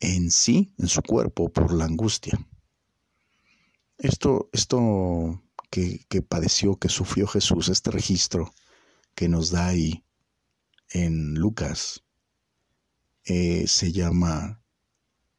en 0.00 0.32
sí, 0.32 0.74
en 0.78 0.88
su 0.88 1.00
cuerpo, 1.02 1.48
por 1.48 1.72
la 1.72 1.84
angustia. 1.84 2.36
Esto, 3.98 4.48
esto 4.52 5.42
que, 5.70 6.22
padeció, 6.22 6.76
que 6.76 6.88
sufrió 6.88 7.26
Jesús, 7.26 7.68
este 7.68 7.90
registro 7.90 8.52
que 9.14 9.28
nos 9.28 9.50
da 9.50 9.66
ahí 9.66 10.04
en 10.90 11.34
Lucas, 11.34 12.04
eh, 13.24 13.66
se 13.66 13.92
llama 13.92 14.62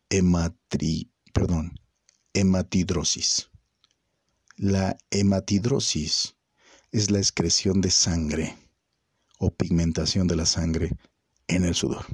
hematri, 0.10 1.12
perdón, 1.34 1.80
hematidrosis. 2.34 3.50
La 4.56 4.98
hematidrosis 5.12 6.36
es 6.92 7.12
la 7.12 7.20
excreción 7.20 7.82
de 7.82 7.92
sangre 7.92 8.58
o 9.38 9.52
pigmentación 9.52 10.28
de 10.28 10.36
la 10.36 10.46
sangre 10.46 10.98
en 11.48 11.64
el 11.64 11.76
sudor. 11.76 12.06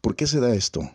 ¿Por 0.00 0.16
qué 0.16 0.26
se 0.26 0.40
da 0.40 0.54
esto? 0.54 0.90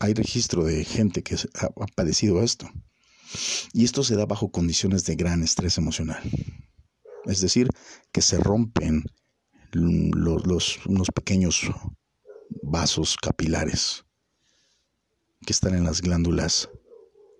Hay 0.00 0.14
registro 0.14 0.64
de 0.64 0.84
gente 0.84 1.22
que 1.22 1.36
ha 1.54 1.86
padecido 1.94 2.42
esto. 2.42 2.70
Y 3.72 3.84
esto 3.84 4.04
se 4.04 4.16
da 4.16 4.26
bajo 4.26 4.50
condiciones 4.50 5.04
de 5.04 5.16
gran 5.16 5.42
estrés 5.42 5.76
emocional. 5.78 6.22
Es 7.24 7.40
decir, 7.40 7.68
que 8.12 8.22
se 8.22 8.38
rompen 8.38 9.04
los, 9.72 10.86
unos 10.86 11.08
pequeños 11.10 11.62
vasos 12.62 13.16
capilares 13.16 14.04
que 15.44 15.52
están 15.52 15.74
en 15.74 15.84
las 15.84 16.00
glándulas 16.00 16.70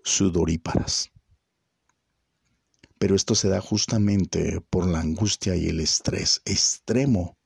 sudoríparas. 0.03 1.11
Pero 2.97 3.15
esto 3.15 3.33
se 3.33 3.47
da 3.47 3.61
justamente 3.61 4.61
por 4.69 4.85
la 4.85 4.99
angustia 4.99 5.55
y 5.55 5.67
el 5.67 5.79
estrés 5.79 6.41
extremo. 6.45 7.37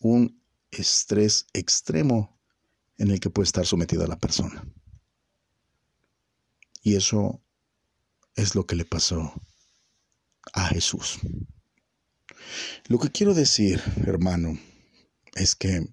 Un 0.00 0.42
estrés 0.70 1.46
extremo 1.52 2.37
en 2.98 3.10
el 3.10 3.20
que 3.20 3.30
puede 3.30 3.46
estar 3.46 3.66
sometida 3.66 4.06
la 4.06 4.18
persona. 4.18 4.64
Y 6.82 6.96
eso 6.96 7.40
es 8.34 8.54
lo 8.54 8.66
que 8.66 8.76
le 8.76 8.84
pasó 8.84 9.32
a 10.52 10.66
Jesús. 10.66 11.18
Lo 12.86 12.98
que 12.98 13.10
quiero 13.10 13.34
decir, 13.34 13.82
hermano, 14.06 14.58
es 15.34 15.54
que 15.54 15.86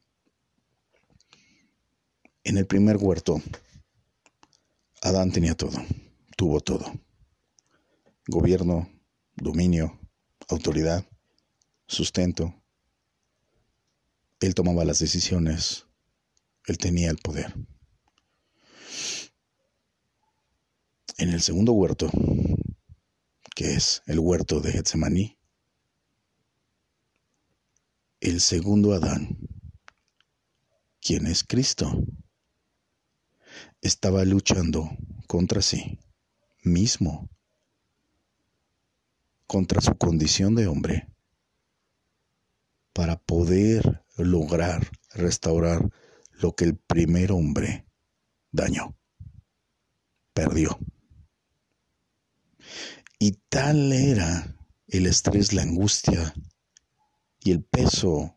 en 2.44 2.58
el 2.58 2.66
primer 2.68 2.98
huerto, 2.98 3.42
Adán 5.02 5.32
tenía 5.32 5.56
todo, 5.56 5.84
tuvo 6.38 6.60
todo 6.60 6.92
gobierno, 8.28 8.90
dominio, 9.36 10.00
autoridad, 10.50 11.06
sustento. 11.88 12.56
Él 14.40 14.56
tomaba 14.56 14.84
las 14.86 15.00
decisiones, 15.00 15.85
él 16.68 16.78
tenía 16.78 17.10
el 17.10 17.18
poder. 17.18 17.54
En 21.18 21.30
el 21.30 21.42
segundo 21.42 21.74
huerto, 21.74 22.10
que 23.56 23.76
es 23.76 24.04
el 24.06 24.20
huerto 24.20 24.60
de 24.60 24.72
Getsemaní, 24.74 25.38
el 28.20 28.42
segundo 28.42 28.94
Adán, 28.94 29.38
quien 31.00 31.28
es 31.28 31.44
Cristo, 31.44 32.04
estaba 33.82 34.26
luchando 34.26 34.90
contra 35.28 35.62
sí 35.62 36.00
mismo 36.64 37.30
contra 39.48 39.80
su 39.80 39.96
condición 39.96 40.56
de 40.56 40.68
hombre 40.68 41.08
para 42.94 43.18
poder 43.18 44.04
lograr 44.18 44.90
restaurar 45.14 45.90
lo 46.40 46.56
que 46.56 46.66
el 46.66 46.78
primer 46.78 47.32
hombre 47.32 47.86
dañó, 48.52 48.96
perdió. 50.34 50.78
Y 53.20 53.34
tal 53.50 53.94
era 53.94 54.56
el 54.88 55.06
estrés, 55.06 55.54
la 55.54 55.64
angustia 55.64 56.34
y 57.40 57.52
el 57.52 57.64
peso 57.64 58.36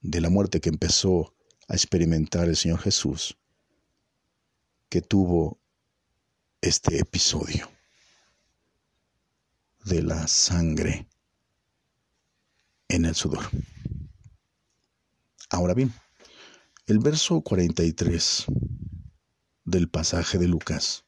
de 0.00 0.20
la 0.20 0.30
muerte 0.30 0.60
que 0.60 0.68
empezó 0.68 1.34
a 1.68 1.74
experimentar 1.74 2.48
el 2.48 2.56
Señor 2.56 2.80
Jesús, 2.80 3.38
que 4.88 5.02
tuvo 5.02 5.60
este 6.60 6.98
episodio 6.98 7.70
de 9.84 10.02
la 10.02 10.26
sangre 10.28 11.08
en 12.88 13.04
el 13.04 13.14
sudor. 13.14 13.48
Ahora 15.50 15.74
bien, 15.74 15.92
el 16.88 17.00
verso 17.00 17.42
43 17.42 18.46
del 19.66 19.90
pasaje 19.90 20.38
de 20.38 20.48
Lucas 20.48 21.04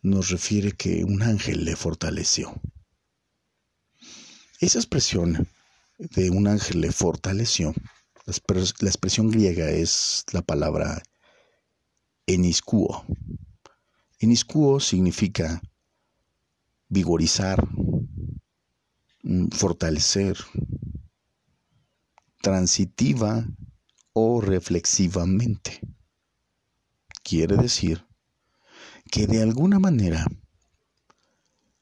nos 0.00 0.30
refiere 0.30 0.70
que 0.70 1.02
un 1.02 1.22
ángel 1.22 1.64
le 1.64 1.74
fortaleció. 1.74 2.54
Esa 4.60 4.78
expresión 4.78 5.48
de 5.98 6.30
un 6.30 6.46
ángel 6.46 6.82
le 6.82 6.92
fortaleció, 6.92 7.74
la 8.26 8.88
expresión 8.88 9.28
griega 9.28 9.68
es 9.70 10.24
la 10.30 10.42
palabra 10.42 11.02
eniscuo. 12.26 13.04
Eniscuo 14.20 14.78
significa 14.78 15.60
vigorizar, 16.88 17.66
mm, 19.24 19.48
fortalecer, 19.48 20.36
transitiva 22.40 23.44
o 24.22 24.40
reflexivamente. 24.40 25.80
Quiere 27.22 27.56
decir 27.56 28.06
que 29.10 29.26
de 29.26 29.42
alguna 29.42 29.78
manera 29.78 30.26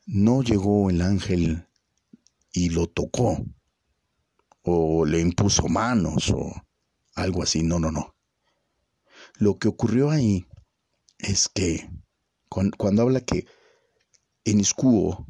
no 0.07 0.43
llegó 0.43 0.89
el 0.89 1.03
ángel 1.03 1.67
y 2.53 2.71
lo 2.71 2.87
tocó 2.87 3.45
o 4.63 5.05
le 5.05 5.21
impuso 5.21 5.69
manos 5.69 6.31
o 6.31 6.53
algo 7.15 7.43
así. 7.43 7.63
No, 7.63 7.79
no, 7.79 7.91
no. 7.91 8.15
Lo 9.39 9.59
que 9.59 9.69
ocurrió 9.69 10.11
ahí 10.11 10.47
es 11.19 11.49
que 11.49 11.91
cuando, 12.49 13.03
habla 13.03 13.21
que 13.21 13.47
en 14.45 14.63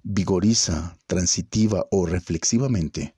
vigoriza, 0.02 0.96
transitiva 1.06 1.86
o 1.90 2.06
reflexivamente, 2.06 3.17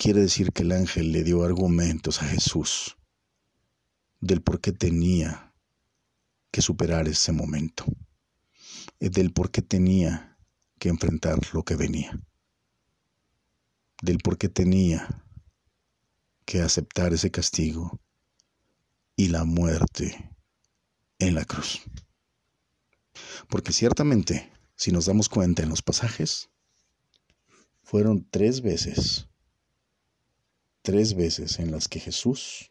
quiere 0.00 0.22
decir 0.22 0.50
que 0.52 0.62
el 0.62 0.72
ángel 0.72 1.12
le 1.12 1.22
dio 1.22 1.44
argumentos 1.44 2.22
a 2.22 2.24
Jesús 2.24 2.96
del 4.18 4.40
por 4.40 4.58
qué 4.58 4.72
tenía 4.72 5.54
que 6.50 6.62
superar 6.62 7.06
ese 7.06 7.32
momento, 7.32 7.84
del 8.98 9.30
por 9.30 9.50
qué 9.50 9.60
tenía 9.60 10.38
que 10.78 10.88
enfrentar 10.88 11.38
lo 11.52 11.64
que 11.64 11.76
venía, 11.76 12.18
del 14.00 14.16
por 14.20 14.38
qué 14.38 14.48
tenía 14.48 15.06
que 16.46 16.62
aceptar 16.62 17.12
ese 17.12 17.30
castigo 17.30 18.00
y 19.16 19.28
la 19.28 19.44
muerte 19.44 20.34
en 21.18 21.34
la 21.34 21.44
cruz. 21.44 21.82
Porque 23.50 23.72
ciertamente 23.72 24.50
si 24.76 24.92
nos 24.92 25.04
damos 25.04 25.28
cuenta 25.28 25.62
en 25.62 25.68
los 25.68 25.82
pasajes, 25.82 26.48
fueron 27.82 28.26
tres 28.30 28.62
veces, 28.62 29.29
tres 30.82 31.14
veces 31.14 31.58
en 31.58 31.70
las 31.70 31.88
que 31.88 32.00
Jesús 32.00 32.70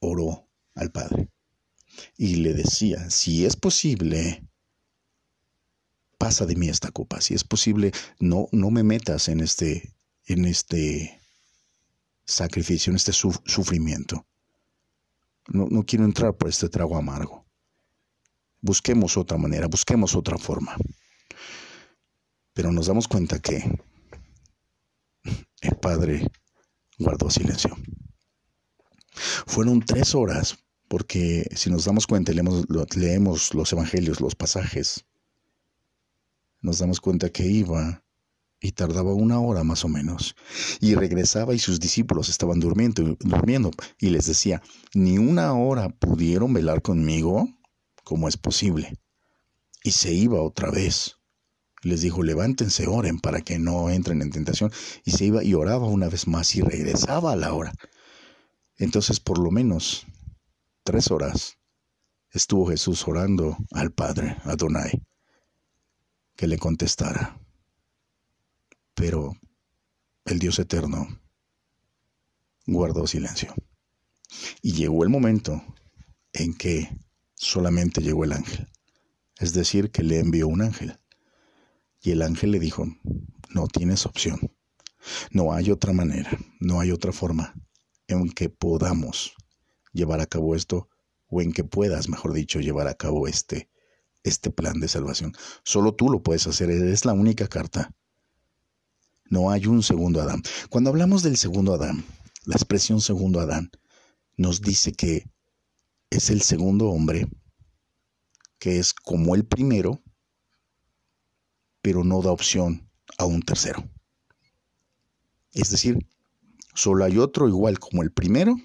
oró 0.00 0.48
al 0.74 0.90
Padre 0.90 1.28
y 2.16 2.36
le 2.36 2.54
decía, 2.54 3.10
si 3.10 3.44
es 3.44 3.56
posible, 3.56 4.46
pasa 6.18 6.46
de 6.46 6.56
mí 6.56 6.68
esta 6.68 6.90
copa, 6.90 7.20
si 7.20 7.34
es 7.34 7.44
posible, 7.44 7.92
no, 8.18 8.48
no 8.52 8.70
me 8.70 8.82
metas 8.82 9.28
en 9.28 9.40
este, 9.40 9.94
en 10.26 10.44
este 10.44 11.20
sacrificio, 12.24 12.90
en 12.90 12.96
este 12.96 13.12
sufrimiento. 13.12 14.26
No, 15.46 15.66
no 15.70 15.84
quiero 15.84 16.04
entrar 16.04 16.36
por 16.36 16.48
este 16.48 16.68
trago 16.68 16.96
amargo 16.96 17.44
busquemos 18.64 19.18
otra 19.18 19.36
manera, 19.36 19.68
busquemos 19.68 20.16
otra 20.16 20.38
forma. 20.38 20.74
Pero 22.54 22.72
nos 22.72 22.86
damos 22.86 23.06
cuenta 23.06 23.38
que 23.38 23.78
el 25.64 25.76
Padre 25.76 26.30
guardó 26.98 27.30
silencio. 27.30 27.76
Fueron 29.46 29.80
tres 29.80 30.14
horas, 30.14 30.58
porque 30.88 31.48
si 31.54 31.70
nos 31.70 31.84
damos 31.84 32.06
cuenta 32.06 32.32
leemos, 32.32 32.64
leemos 32.96 33.54
los 33.54 33.72
evangelios, 33.72 34.20
los 34.20 34.34
pasajes, 34.34 35.04
nos 36.60 36.78
damos 36.78 37.00
cuenta 37.00 37.30
que 37.30 37.46
iba 37.46 38.02
y 38.60 38.72
tardaba 38.72 39.12
una 39.12 39.38
hora 39.40 39.62
más 39.64 39.84
o 39.84 39.88
menos. 39.88 40.34
Y 40.80 40.94
regresaba 40.94 41.54
y 41.54 41.58
sus 41.58 41.78
discípulos 41.78 42.30
estaban 42.30 42.60
durmiendo, 42.60 43.16
durmiendo 43.20 43.70
y 43.98 44.08
les 44.08 44.26
decía, 44.26 44.62
ni 44.94 45.18
una 45.18 45.52
hora 45.52 45.90
pudieron 45.90 46.54
velar 46.54 46.80
conmigo. 46.80 47.46
¿Cómo 48.04 48.28
es 48.28 48.38
posible? 48.38 48.98
Y 49.82 49.90
se 49.90 50.12
iba 50.12 50.40
otra 50.40 50.70
vez. 50.70 51.16
Les 51.84 52.00
dijo, 52.00 52.22
levántense, 52.22 52.86
oren 52.86 53.20
para 53.20 53.42
que 53.42 53.58
no 53.58 53.90
entren 53.90 54.22
en 54.22 54.30
tentación. 54.30 54.72
Y 55.04 55.12
se 55.12 55.26
iba 55.26 55.44
y 55.44 55.54
oraba 55.54 55.86
una 55.86 56.08
vez 56.08 56.26
más 56.26 56.56
y 56.56 56.62
regresaba 56.62 57.32
a 57.32 57.36
la 57.36 57.52
hora. 57.52 57.72
Entonces, 58.76 59.20
por 59.20 59.38
lo 59.38 59.50
menos 59.50 60.06
tres 60.82 61.10
horas 61.10 61.58
estuvo 62.30 62.66
Jesús 62.66 63.06
orando 63.06 63.56
al 63.70 63.92
Padre, 63.92 64.36
Adonai, 64.44 65.02
que 66.36 66.46
le 66.46 66.58
contestara. 66.58 67.38
Pero 68.94 69.36
el 70.24 70.38
Dios 70.38 70.58
eterno 70.58 71.20
guardó 72.66 73.06
silencio. 73.06 73.54
Y 74.62 74.72
llegó 74.72 75.04
el 75.04 75.10
momento 75.10 75.62
en 76.32 76.54
que 76.54 76.90
solamente 77.34 78.00
llegó 78.00 78.24
el 78.24 78.32
ángel, 78.32 78.68
es 79.38 79.52
decir, 79.52 79.90
que 79.90 80.02
le 80.02 80.18
envió 80.18 80.48
un 80.48 80.62
ángel. 80.62 80.98
Y 82.04 82.10
el 82.10 82.20
ángel 82.20 82.50
le 82.50 82.58
dijo, 82.58 82.86
no 83.48 83.66
tienes 83.66 84.04
opción, 84.04 84.52
no 85.30 85.54
hay 85.54 85.70
otra 85.70 85.94
manera, 85.94 86.38
no 86.60 86.78
hay 86.78 86.90
otra 86.90 87.12
forma 87.12 87.54
en 88.08 88.28
que 88.28 88.50
podamos 88.50 89.32
llevar 89.94 90.20
a 90.20 90.26
cabo 90.26 90.54
esto 90.54 90.90
o 91.28 91.40
en 91.40 91.54
que 91.54 91.64
puedas, 91.64 92.10
mejor 92.10 92.34
dicho, 92.34 92.60
llevar 92.60 92.88
a 92.88 92.94
cabo 92.94 93.26
este, 93.26 93.70
este 94.22 94.50
plan 94.50 94.80
de 94.80 94.88
salvación. 94.88 95.32
Solo 95.64 95.94
tú 95.94 96.10
lo 96.10 96.22
puedes 96.22 96.46
hacer, 96.46 96.70
es 96.70 97.06
la 97.06 97.14
única 97.14 97.48
carta. 97.48 97.94
No 99.30 99.50
hay 99.50 99.66
un 99.66 99.82
segundo 99.82 100.20
Adán. 100.20 100.42
Cuando 100.68 100.90
hablamos 100.90 101.22
del 101.22 101.38
segundo 101.38 101.72
Adán, 101.72 102.04
la 102.44 102.56
expresión 102.56 103.00
segundo 103.00 103.40
Adán 103.40 103.70
nos 104.36 104.60
dice 104.60 104.92
que 104.92 105.24
es 106.10 106.28
el 106.28 106.42
segundo 106.42 106.90
hombre, 106.90 107.28
que 108.58 108.78
es 108.78 108.92
como 108.92 109.34
el 109.34 109.46
primero, 109.46 110.03
pero 111.84 112.02
no 112.02 112.22
da 112.22 112.30
opción 112.30 112.88
a 113.18 113.26
un 113.26 113.42
tercero. 113.42 113.84
Es 115.52 115.70
decir, 115.70 115.98
solo 116.74 117.04
hay 117.04 117.18
otro 117.18 117.46
igual 117.46 117.78
como 117.78 118.02
el 118.02 118.10
primero, 118.10 118.56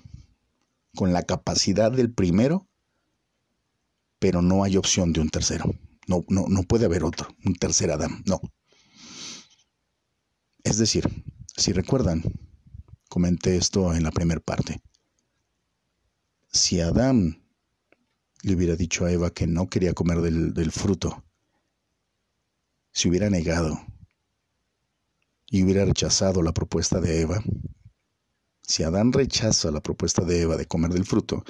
con 0.96 1.12
la 1.12 1.24
capacidad 1.24 1.92
del 1.92 2.14
primero, 2.14 2.66
pero 4.20 4.42
no 4.42 4.64
hay 4.64 4.78
opción 4.78 5.12
de 5.12 5.20
un 5.20 5.28
tercero. 5.28 5.66
No, 6.08 6.24
no, 6.30 6.46
no 6.48 6.64
puede 6.64 6.86
haber 6.86 7.04
otro, 7.04 7.28
un 7.44 7.56
tercer 7.56 7.92
Adán, 7.92 8.24
no. 8.26 8.40
Es 10.64 10.78
decir, 10.78 11.10
si 11.58 11.74
recuerdan, 11.74 12.24
comenté 13.10 13.58
esto 13.58 13.94
en 13.94 14.04
la 14.04 14.12
primera 14.12 14.40
parte. 14.40 14.82
Si 16.54 16.80
Adán 16.80 17.44
le 18.44 18.56
hubiera 18.56 18.78
dicho 18.78 19.04
a 19.04 19.12
Eva 19.12 19.30
que 19.30 19.46
no 19.46 19.68
quería 19.68 19.94
comer 19.94 20.22
del, 20.22 20.54
del 20.54 20.72
fruto, 20.72 21.26
si 22.92 23.10
hubiera 23.10 23.30
negado 23.30 23.80
y 25.48 25.64
hubiera 25.64 25.86
rechazado 25.86 26.42
la 26.42 26.54
propuesta 26.54 27.00
de 27.00 27.22
Eva, 27.22 27.44
si 28.62 28.84
Adán 28.84 29.12
rechaza 29.12 29.72
la 29.72 29.82
propuesta 29.82 30.24
de 30.24 30.42
Eva 30.42 30.56
de 30.56 30.68
comer 30.68 30.92
del 30.92 31.06
fruto, 31.06 31.44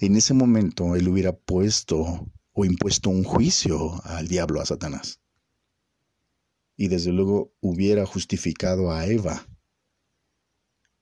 en 0.00 0.14
ese 0.16 0.34
momento 0.34 0.94
él 0.94 1.08
hubiera 1.08 1.34
puesto 1.34 2.30
o 2.52 2.64
impuesto 2.64 3.10
un 3.10 3.24
juicio 3.24 4.00
al 4.04 4.28
diablo, 4.28 4.60
a 4.60 4.66
Satanás. 4.66 5.20
Y 6.76 6.88
desde 6.88 7.12
luego 7.12 7.54
hubiera 7.60 8.04
justificado 8.04 8.92
a 8.92 9.06
Eva 9.06 9.46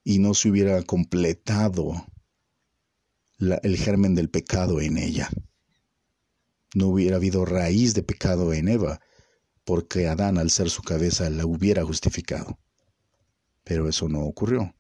y 0.05 0.19
no 0.19 0.35
se 0.35 0.51
hubiera 0.51 0.83
completado 0.83 2.07
el 3.39 3.77
germen 3.77 4.15
del 4.15 4.31
pecado 4.31 4.81
en 4.81 4.99
ella. 4.99 5.29
No 6.75 6.89
hubiera 6.89 7.17
habido 7.17 7.45
raíz 7.45 7.95
de 7.95 8.03
pecado 8.03 8.53
en 8.53 8.69
Eva, 8.69 9.01
porque 9.65 10.09
Adán 10.09 10.39
al 10.39 10.51
ser 10.51 10.71
su 10.71 10.83
cabeza 10.83 11.29
la 11.31 11.47
hubiera 11.47 11.85
justificado. 11.85 12.59
Pero 13.65 13.89
eso 13.89 14.09
no 14.09 14.21
ocurrió. 14.21 14.75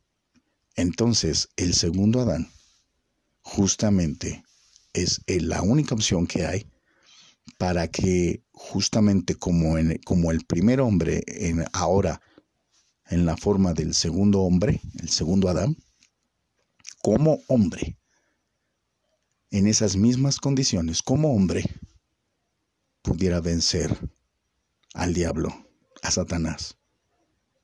Entonces, 0.76 1.48
el 1.56 1.74
segundo 1.74 2.20
Adán 2.20 2.50
justamente 3.40 4.44
es 4.92 5.22
la 5.26 5.62
única 5.62 5.94
opción 5.94 6.26
que 6.26 6.46
hay 6.46 6.70
para 7.58 7.88
que 7.88 8.42
justamente 8.52 9.34
como, 9.34 9.76
como 10.04 10.30
el 10.30 10.44
primer 10.44 10.80
hombre 10.80 11.22
en, 11.26 11.64
ahora 11.72 12.20
en 13.06 13.26
la 13.26 13.36
forma 13.36 13.74
del 13.74 13.94
segundo 13.94 14.40
hombre, 14.40 14.80
el 15.00 15.08
segundo 15.08 15.48
Adán, 15.48 15.76
como 17.02 17.40
hombre, 17.48 17.98
en 19.50 19.66
esas 19.66 19.96
mismas 19.96 20.38
condiciones, 20.38 21.02
como 21.02 21.34
hombre, 21.34 21.64
pudiera 23.02 23.40
vencer 23.40 23.96
al 24.94 25.12
diablo, 25.12 25.50
a 26.02 26.10
Satanás, 26.10 26.78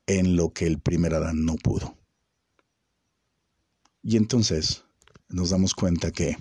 en 0.05 0.35
lo 0.35 0.53
que 0.53 0.67
el 0.67 0.79
primer 0.79 1.15
Adán 1.15 1.45
no 1.45 1.55
pudo. 1.55 1.97
Y 4.03 4.17
entonces 4.17 4.83
nos 5.29 5.49
damos 5.49 5.73
cuenta 5.73 6.11
que 6.11 6.37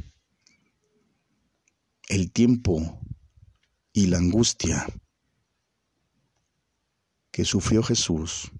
el 2.08 2.32
tiempo 2.32 3.00
y 3.92 4.06
la 4.06 4.18
angustia 4.18 4.86
que 7.30 7.44
sufrió 7.44 7.82
Jesús 7.82 8.50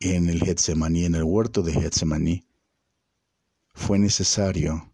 en 0.00 0.28
el 0.28 0.40
Getsemaní, 0.40 1.06
en 1.06 1.14
el 1.14 1.24
huerto 1.24 1.62
de 1.62 1.72
Getsemaní, 1.72 2.46
fue 3.74 3.98
necesario 3.98 4.92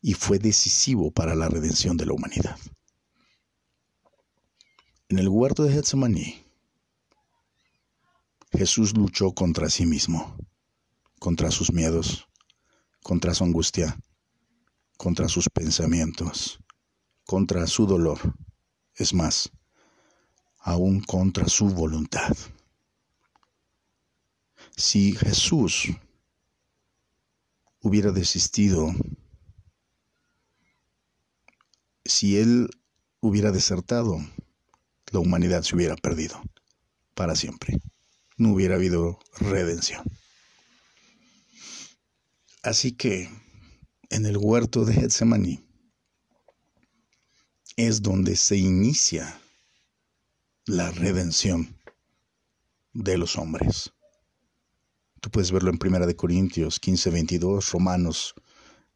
y 0.00 0.14
fue 0.14 0.38
decisivo 0.38 1.10
para 1.10 1.34
la 1.34 1.48
redención 1.48 1.96
de 1.96 2.06
la 2.06 2.12
humanidad. 2.12 2.56
En 5.10 5.18
el 5.18 5.28
huerto 5.28 5.64
de 5.64 5.72
Getsemaní, 5.72 6.40
Jesús 8.52 8.96
luchó 8.96 9.32
contra 9.32 9.68
sí 9.68 9.84
mismo 9.84 10.36
contra 11.18 11.50
sus 11.50 11.72
miedos, 11.72 12.28
contra 13.02 13.34
su 13.34 13.42
angustia, 13.42 13.98
contra 14.96 15.26
sus 15.26 15.48
pensamientos, 15.48 16.60
contra 17.26 17.66
su 17.66 17.86
dolor, 17.86 18.20
es 18.94 19.12
más, 19.12 19.50
aún 20.60 21.00
contra 21.00 21.48
su 21.48 21.70
voluntad. 21.70 22.36
Si 24.76 25.16
Jesús 25.16 25.88
hubiera 27.80 28.12
desistido, 28.12 28.94
si 32.04 32.38
Él 32.38 32.70
hubiera 33.20 33.50
desertado, 33.50 34.20
la 35.10 35.20
humanidad 35.20 35.62
se 35.62 35.76
hubiera 35.76 35.96
perdido 35.96 36.40
para 37.14 37.36
siempre. 37.36 37.78
No 38.36 38.52
hubiera 38.52 38.76
habido 38.76 39.18
redención. 39.38 40.02
Así 42.62 42.92
que 42.92 43.30
en 44.10 44.26
el 44.26 44.36
huerto 44.36 44.84
de 44.84 44.94
Getsemaní 44.94 45.64
es 47.76 48.02
donde 48.02 48.36
se 48.36 48.56
inicia 48.56 49.40
la 50.66 50.90
redención 50.90 51.76
de 52.92 53.16
los 53.18 53.36
hombres. 53.36 53.92
Tú 55.20 55.30
puedes 55.30 55.52
verlo 55.52 55.70
en 55.70 55.78
Primera 55.78 56.06
de 56.06 56.16
Corintios 56.16 56.80
15, 56.80 57.10
22, 57.10 57.72
Romanos 57.72 58.34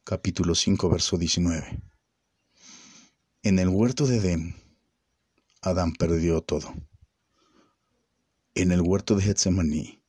capítulo 0.03 0.53
5, 0.53 0.89
verso 0.89 1.17
19. 1.17 1.81
En 3.43 3.59
el 3.59 3.69
huerto 3.69 4.05
de 4.05 4.17
Edén, 4.17 4.55
Adán 5.65 5.93
perdió 5.93 6.41
todo. 6.41 6.73
En 8.53 8.71
el 8.71 8.81
huerto 8.81 9.15
de 9.15 9.23
Getsemaní, 9.23 10.01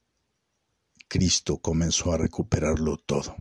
Cristo 1.09 1.59
comenzó 1.59 2.12
a 2.12 2.19
recuperarlo 2.19 2.97
todo 2.97 3.37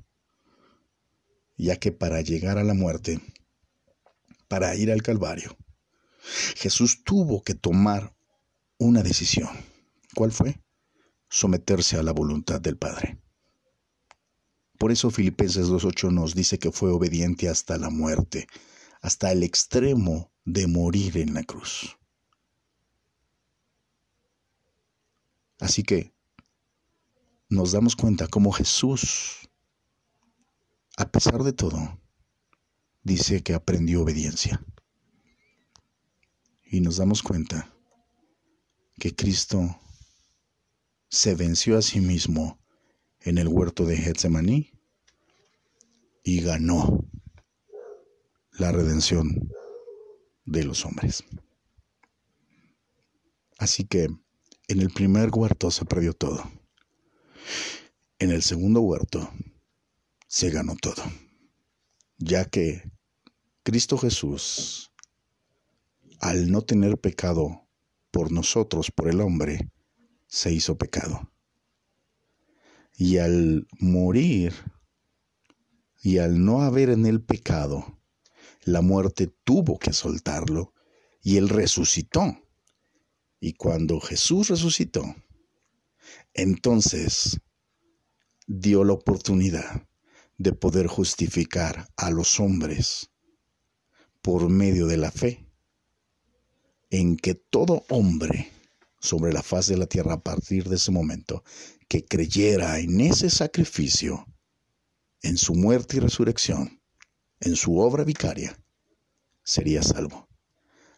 ya 1.57 1.77
que 1.77 1.91
para 1.91 2.21
llegar 2.21 2.57
a 2.57 2.63
la 2.63 2.73
muerte, 2.73 3.21
para 4.47 4.75
ir 4.75 4.91
al 4.91 5.01
Calvario, 5.01 5.57
Jesús 6.55 7.03
tuvo 7.03 7.43
que 7.43 7.55
tomar 7.55 8.15
una 8.77 9.03
decisión. 9.03 9.49
¿Cuál 10.15 10.31
fue? 10.31 10.61
Someterse 11.29 11.97
a 11.97 12.03
la 12.03 12.11
voluntad 12.11 12.61
del 12.61 12.77
Padre. 12.77 13.19
Por 14.77 14.91
eso 14.91 15.09
Filipenses 15.09 15.67
2.8 15.67 16.11
nos 16.11 16.35
dice 16.35 16.59
que 16.59 16.71
fue 16.71 16.91
obediente 16.91 17.47
hasta 17.47 17.77
la 17.77 17.89
muerte, 17.89 18.47
hasta 19.01 19.31
el 19.31 19.43
extremo 19.43 20.31
de 20.43 20.67
morir 20.67 21.17
en 21.17 21.33
la 21.33 21.43
cruz. 21.43 21.97
Así 25.59 25.83
que 25.83 26.13
nos 27.49 27.71
damos 27.71 27.95
cuenta 27.95 28.27
cómo 28.27 28.51
Jesús 28.51 29.45
a 30.97 31.11
pesar 31.11 31.43
de 31.43 31.51
todo, 31.51 31.99
dice 33.03 33.43
que 33.43 33.53
aprendió 33.53 34.01
obediencia. 34.01 34.63
Y 36.63 36.79
nos 36.81 36.97
damos 36.97 37.21
cuenta 37.21 37.73
que 38.97 39.13
Cristo 39.13 39.77
se 41.09 41.35
venció 41.35 41.77
a 41.77 41.81
sí 41.81 41.99
mismo 41.99 42.59
en 43.21 43.37
el 43.37 43.47
huerto 43.47 43.85
de 43.85 43.97
Getsemaní 43.97 44.71
y 46.23 46.41
ganó 46.41 47.05
la 48.51 48.71
redención 48.71 49.49
de 50.45 50.63
los 50.63 50.85
hombres. 50.85 51.23
Así 53.57 53.85
que 53.85 54.07
en 54.67 54.81
el 54.81 54.89
primer 54.89 55.29
huerto 55.33 55.71
se 55.71 55.85
perdió 55.85 56.13
todo. 56.13 56.43
En 58.19 58.31
el 58.31 58.41
segundo 58.41 58.81
huerto 58.81 59.29
se 60.27 60.49
ganó 60.49 60.75
todo, 60.81 61.03
ya 62.17 62.45
que 62.45 62.91
Cristo 63.63 63.97
Jesús, 63.97 64.91
al 66.19 66.51
no 66.51 66.61
tener 66.61 66.97
pecado 66.97 67.67
por 68.11 68.31
nosotros, 68.31 68.91
por 68.91 69.09
el 69.09 69.21
hombre, 69.21 69.71
se 70.27 70.51
hizo 70.51 70.77
pecado. 70.77 71.31
Y 72.97 73.17
al 73.17 73.67
morir 73.79 74.53
y 76.01 76.19
al 76.19 76.43
no 76.43 76.61
haber 76.61 76.89
en 76.89 77.05
él 77.05 77.21
pecado, 77.21 77.99
la 78.63 78.81
muerte 78.81 79.27
tuvo 79.43 79.77
que 79.77 79.93
soltarlo 79.93 80.73
y 81.21 81.37
él 81.37 81.49
resucitó. 81.49 82.44
Y 83.39 83.53
cuando 83.53 83.99
Jesús 83.99 84.49
resucitó, 84.49 85.15
entonces 86.33 87.39
dio 88.47 88.83
la 88.83 88.93
oportunidad 88.93 89.87
de 90.37 90.53
poder 90.53 90.87
justificar 90.87 91.87
a 91.95 92.11
los 92.11 92.39
hombres 92.39 93.09
por 94.21 94.49
medio 94.49 94.87
de 94.87 94.97
la 94.97 95.11
fe 95.11 95.45
en 96.89 97.17
que 97.17 97.35
todo 97.35 97.85
hombre 97.89 98.51
sobre 98.99 99.31
la 99.33 99.43
faz 99.43 99.67
de 99.67 99.77
la 99.77 99.85
tierra 99.85 100.13
a 100.13 100.23
partir 100.23 100.67
de 100.67 100.75
ese 100.75 100.91
momento 100.91 101.43
que 101.87 102.05
creyera 102.05 102.79
en 102.79 103.01
ese 103.01 103.29
sacrificio, 103.29 104.25
en 105.21 105.37
su 105.37 105.55
muerte 105.55 105.97
y 105.97 105.99
resurrección, 105.99 106.81
en 107.39 107.55
su 107.55 107.77
obra 107.79 108.03
vicaria, 108.03 108.57
sería 109.43 109.83
salvo. 109.83 110.27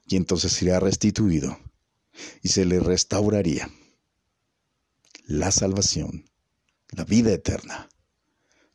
Y 0.07 0.15
entonces 0.15 0.53
sería 0.53 0.79
restituido 0.79 1.57
y 2.41 2.49
se 2.49 2.65
le 2.65 2.79
restauraría 2.79 3.69
la 5.25 5.51
salvación, 5.51 6.25
la 6.89 7.03
vida 7.03 7.33
eterna. 7.33 7.89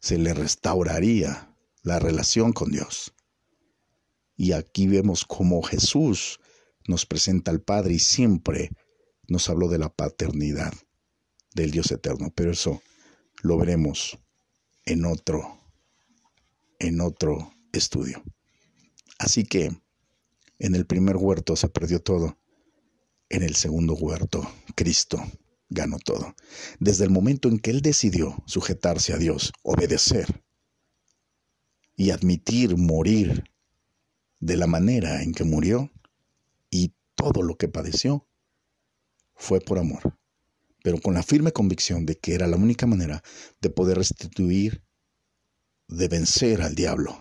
Se 0.00 0.18
le 0.18 0.35
restauraría 0.35 1.57
la 1.83 1.98
relación 1.98 2.52
con 2.52 2.70
Dios. 2.70 3.14
Y 4.37 4.52
aquí 4.52 4.87
vemos 4.87 5.24
cómo 5.24 5.62
Jesús 5.62 6.40
nos 6.87 7.07
presenta 7.07 7.50
al 7.50 7.61
Padre 7.61 7.94
y 7.94 7.98
siempre 7.98 8.70
nos 9.28 9.48
habló 9.48 9.68
de 9.68 9.78
la 9.78 9.88
paternidad 9.88 10.72
del 11.55 11.70
Dios 11.70 11.90
eterno. 11.90 12.33
Pero 12.35 12.50
eso 12.50 12.83
lo 13.42 13.57
veremos 13.57 14.18
en 14.85 15.05
otro, 15.05 15.59
en 16.78 17.00
otro 17.00 17.55
estudio. 17.72 18.22
Así 19.18 19.44
que 19.44 19.70
en 20.59 20.74
el 20.74 20.87
primer 20.87 21.16
huerto 21.16 21.57
se 21.57 21.68
perdió 21.68 22.00
todo. 22.00 22.38
En 23.32 23.42
el 23.42 23.56
segundo 23.56 23.94
huerto, 23.94 24.46
Cristo 24.74 25.18
ganó 25.70 25.98
todo. 25.98 26.36
Desde 26.80 27.04
el 27.04 27.10
momento 27.10 27.48
en 27.48 27.60
que 27.60 27.70
Él 27.70 27.80
decidió 27.80 28.36
sujetarse 28.44 29.14
a 29.14 29.16
Dios, 29.16 29.54
obedecer 29.62 30.44
y 31.96 32.10
admitir 32.10 32.76
morir 32.76 33.44
de 34.38 34.58
la 34.58 34.66
manera 34.66 35.22
en 35.22 35.32
que 35.32 35.44
murió 35.44 35.90
y 36.68 36.92
todo 37.14 37.40
lo 37.40 37.56
que 37.56 37.68
padeció, 37.68 38.28
fue 39.34 39.62
por 39.62 39.78
amor, 39.78 40.18
pero 40.84 41.00
con 41.00 41.14
la 41.14 41.22
firme 41.22 41.52
convicción 41.52 42.04
de 42.04 42.18
que 42.18 42.34
era 42.34 42.46
la 42.46 42.58
única 42.58 42.86
manera 42.86 43.22
de 43.62 43.70
poder 43.70 43.96
restituir, 43.96 44.84
de 45.88 46.08
vencer 46.08 46.60
al 46.60 46.74
diablo 46.74 47.18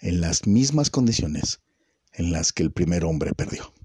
en 0.00 0.22
las 0.22 0.46
mismas 0.46 0.88
condiciones 0.88 1.60
en 2.14 2.32
las 2.32 2.54
que 2.54 2.62
el 2.62 2.72
primer 2.72 3.04
hombre 3.04 3.34
perdió. 3.34 3.75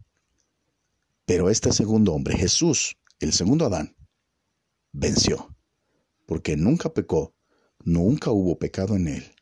Pero 1.25 1.49
este 1.49 1.71
segundo 1.71 2.13
hombre, 2.13 2.37
Jesús, 2.37 2.97
el 3.19 3.33
segundo 3.33 3.65
Adán, 3.65 3.95
venció, 4.91 5.55
porque 6.25 6.57
nunca 6.57 6.93
pecó, 6.93 7.35
nunca 7.83 8.31
hubo 8.31 8.57
pecado 8.57 8.95
en 8.95 9.07
él, 9.07 9.35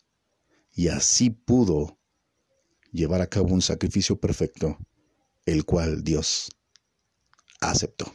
y 0.72 0.90
así 0.90 1.30
pudo 1.30 2.00
llevar 2.92 3.22
a 3.22 3.28
cabo 3.28 3.54
un 3.54 3.62
sacrificio 3.62 4.20
perfecto, 4.20 4.78
el 5.46 5.66
cual 5.66 6.04
Dios 6.04 6.52
aceptó. 7.60 8.14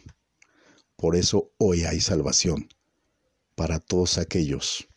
Por 0.97 1.17
eso 1.17 1.53
hoy 1.59 1.85
hay 1.85 2.01
salvación 2.01 2.69
para 3.55 3.79
todos 3.79 4.19
aquellos, 4.19 4.89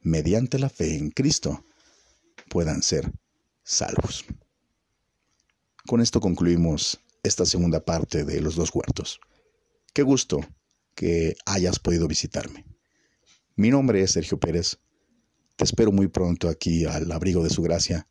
mediante 0.00 0.58
la 0.58 0.68
fe 0.68 0.96
en 0.96 1.10
Cristo, 1.10 1.64
puedan 2.48 2.82
ser 2.82 3.12
salvos. 3.62 4.24
Con 5.86 6.00
esto 6.00 6.20
concluimos 6.20 7.00
esta 7.22 7.44
segunda 7.44 7.84
parte 7.84 8.24
de 8.24 8.40
los 8.40 8.56
dos 8.56 8.70
huertos. 8.74 9.20
Qué 9.92 10.02
gusto 10.02 10.40
que 10.94 11.36
hayas 11.46 11.78
podido 11.78 12.08
visitarme. 12.08 12.64
Mi 13.56 13.70
nombre 13.70 14.02
es 14.02 14.12
Sergio 14.12 14.38
Pérez. 14.38 14.78
Te 15.56 15.64
espero 15.64 15.92
muy 15.92 16.08
pronto 16.08 16.48
aquí 16.48 16.84
al 16.84 17.10
abrigo 17.12 17.42
de 17.42 17.50
su 17.50 17.62
gracia 17.62 18.08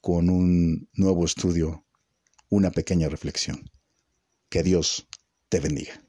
con 0.00 0.28
un 0.28 0.88
nuevo 0.94 1.24
estudio, 1.24 1.84
una 2.48 2.70
pequeña 2.70 3.08
reflexión. 3.08 3.70
Que 4.48 4.62
Dios 4.62 5.08
te 5.48 5.60
bendiga. 5.60 6.01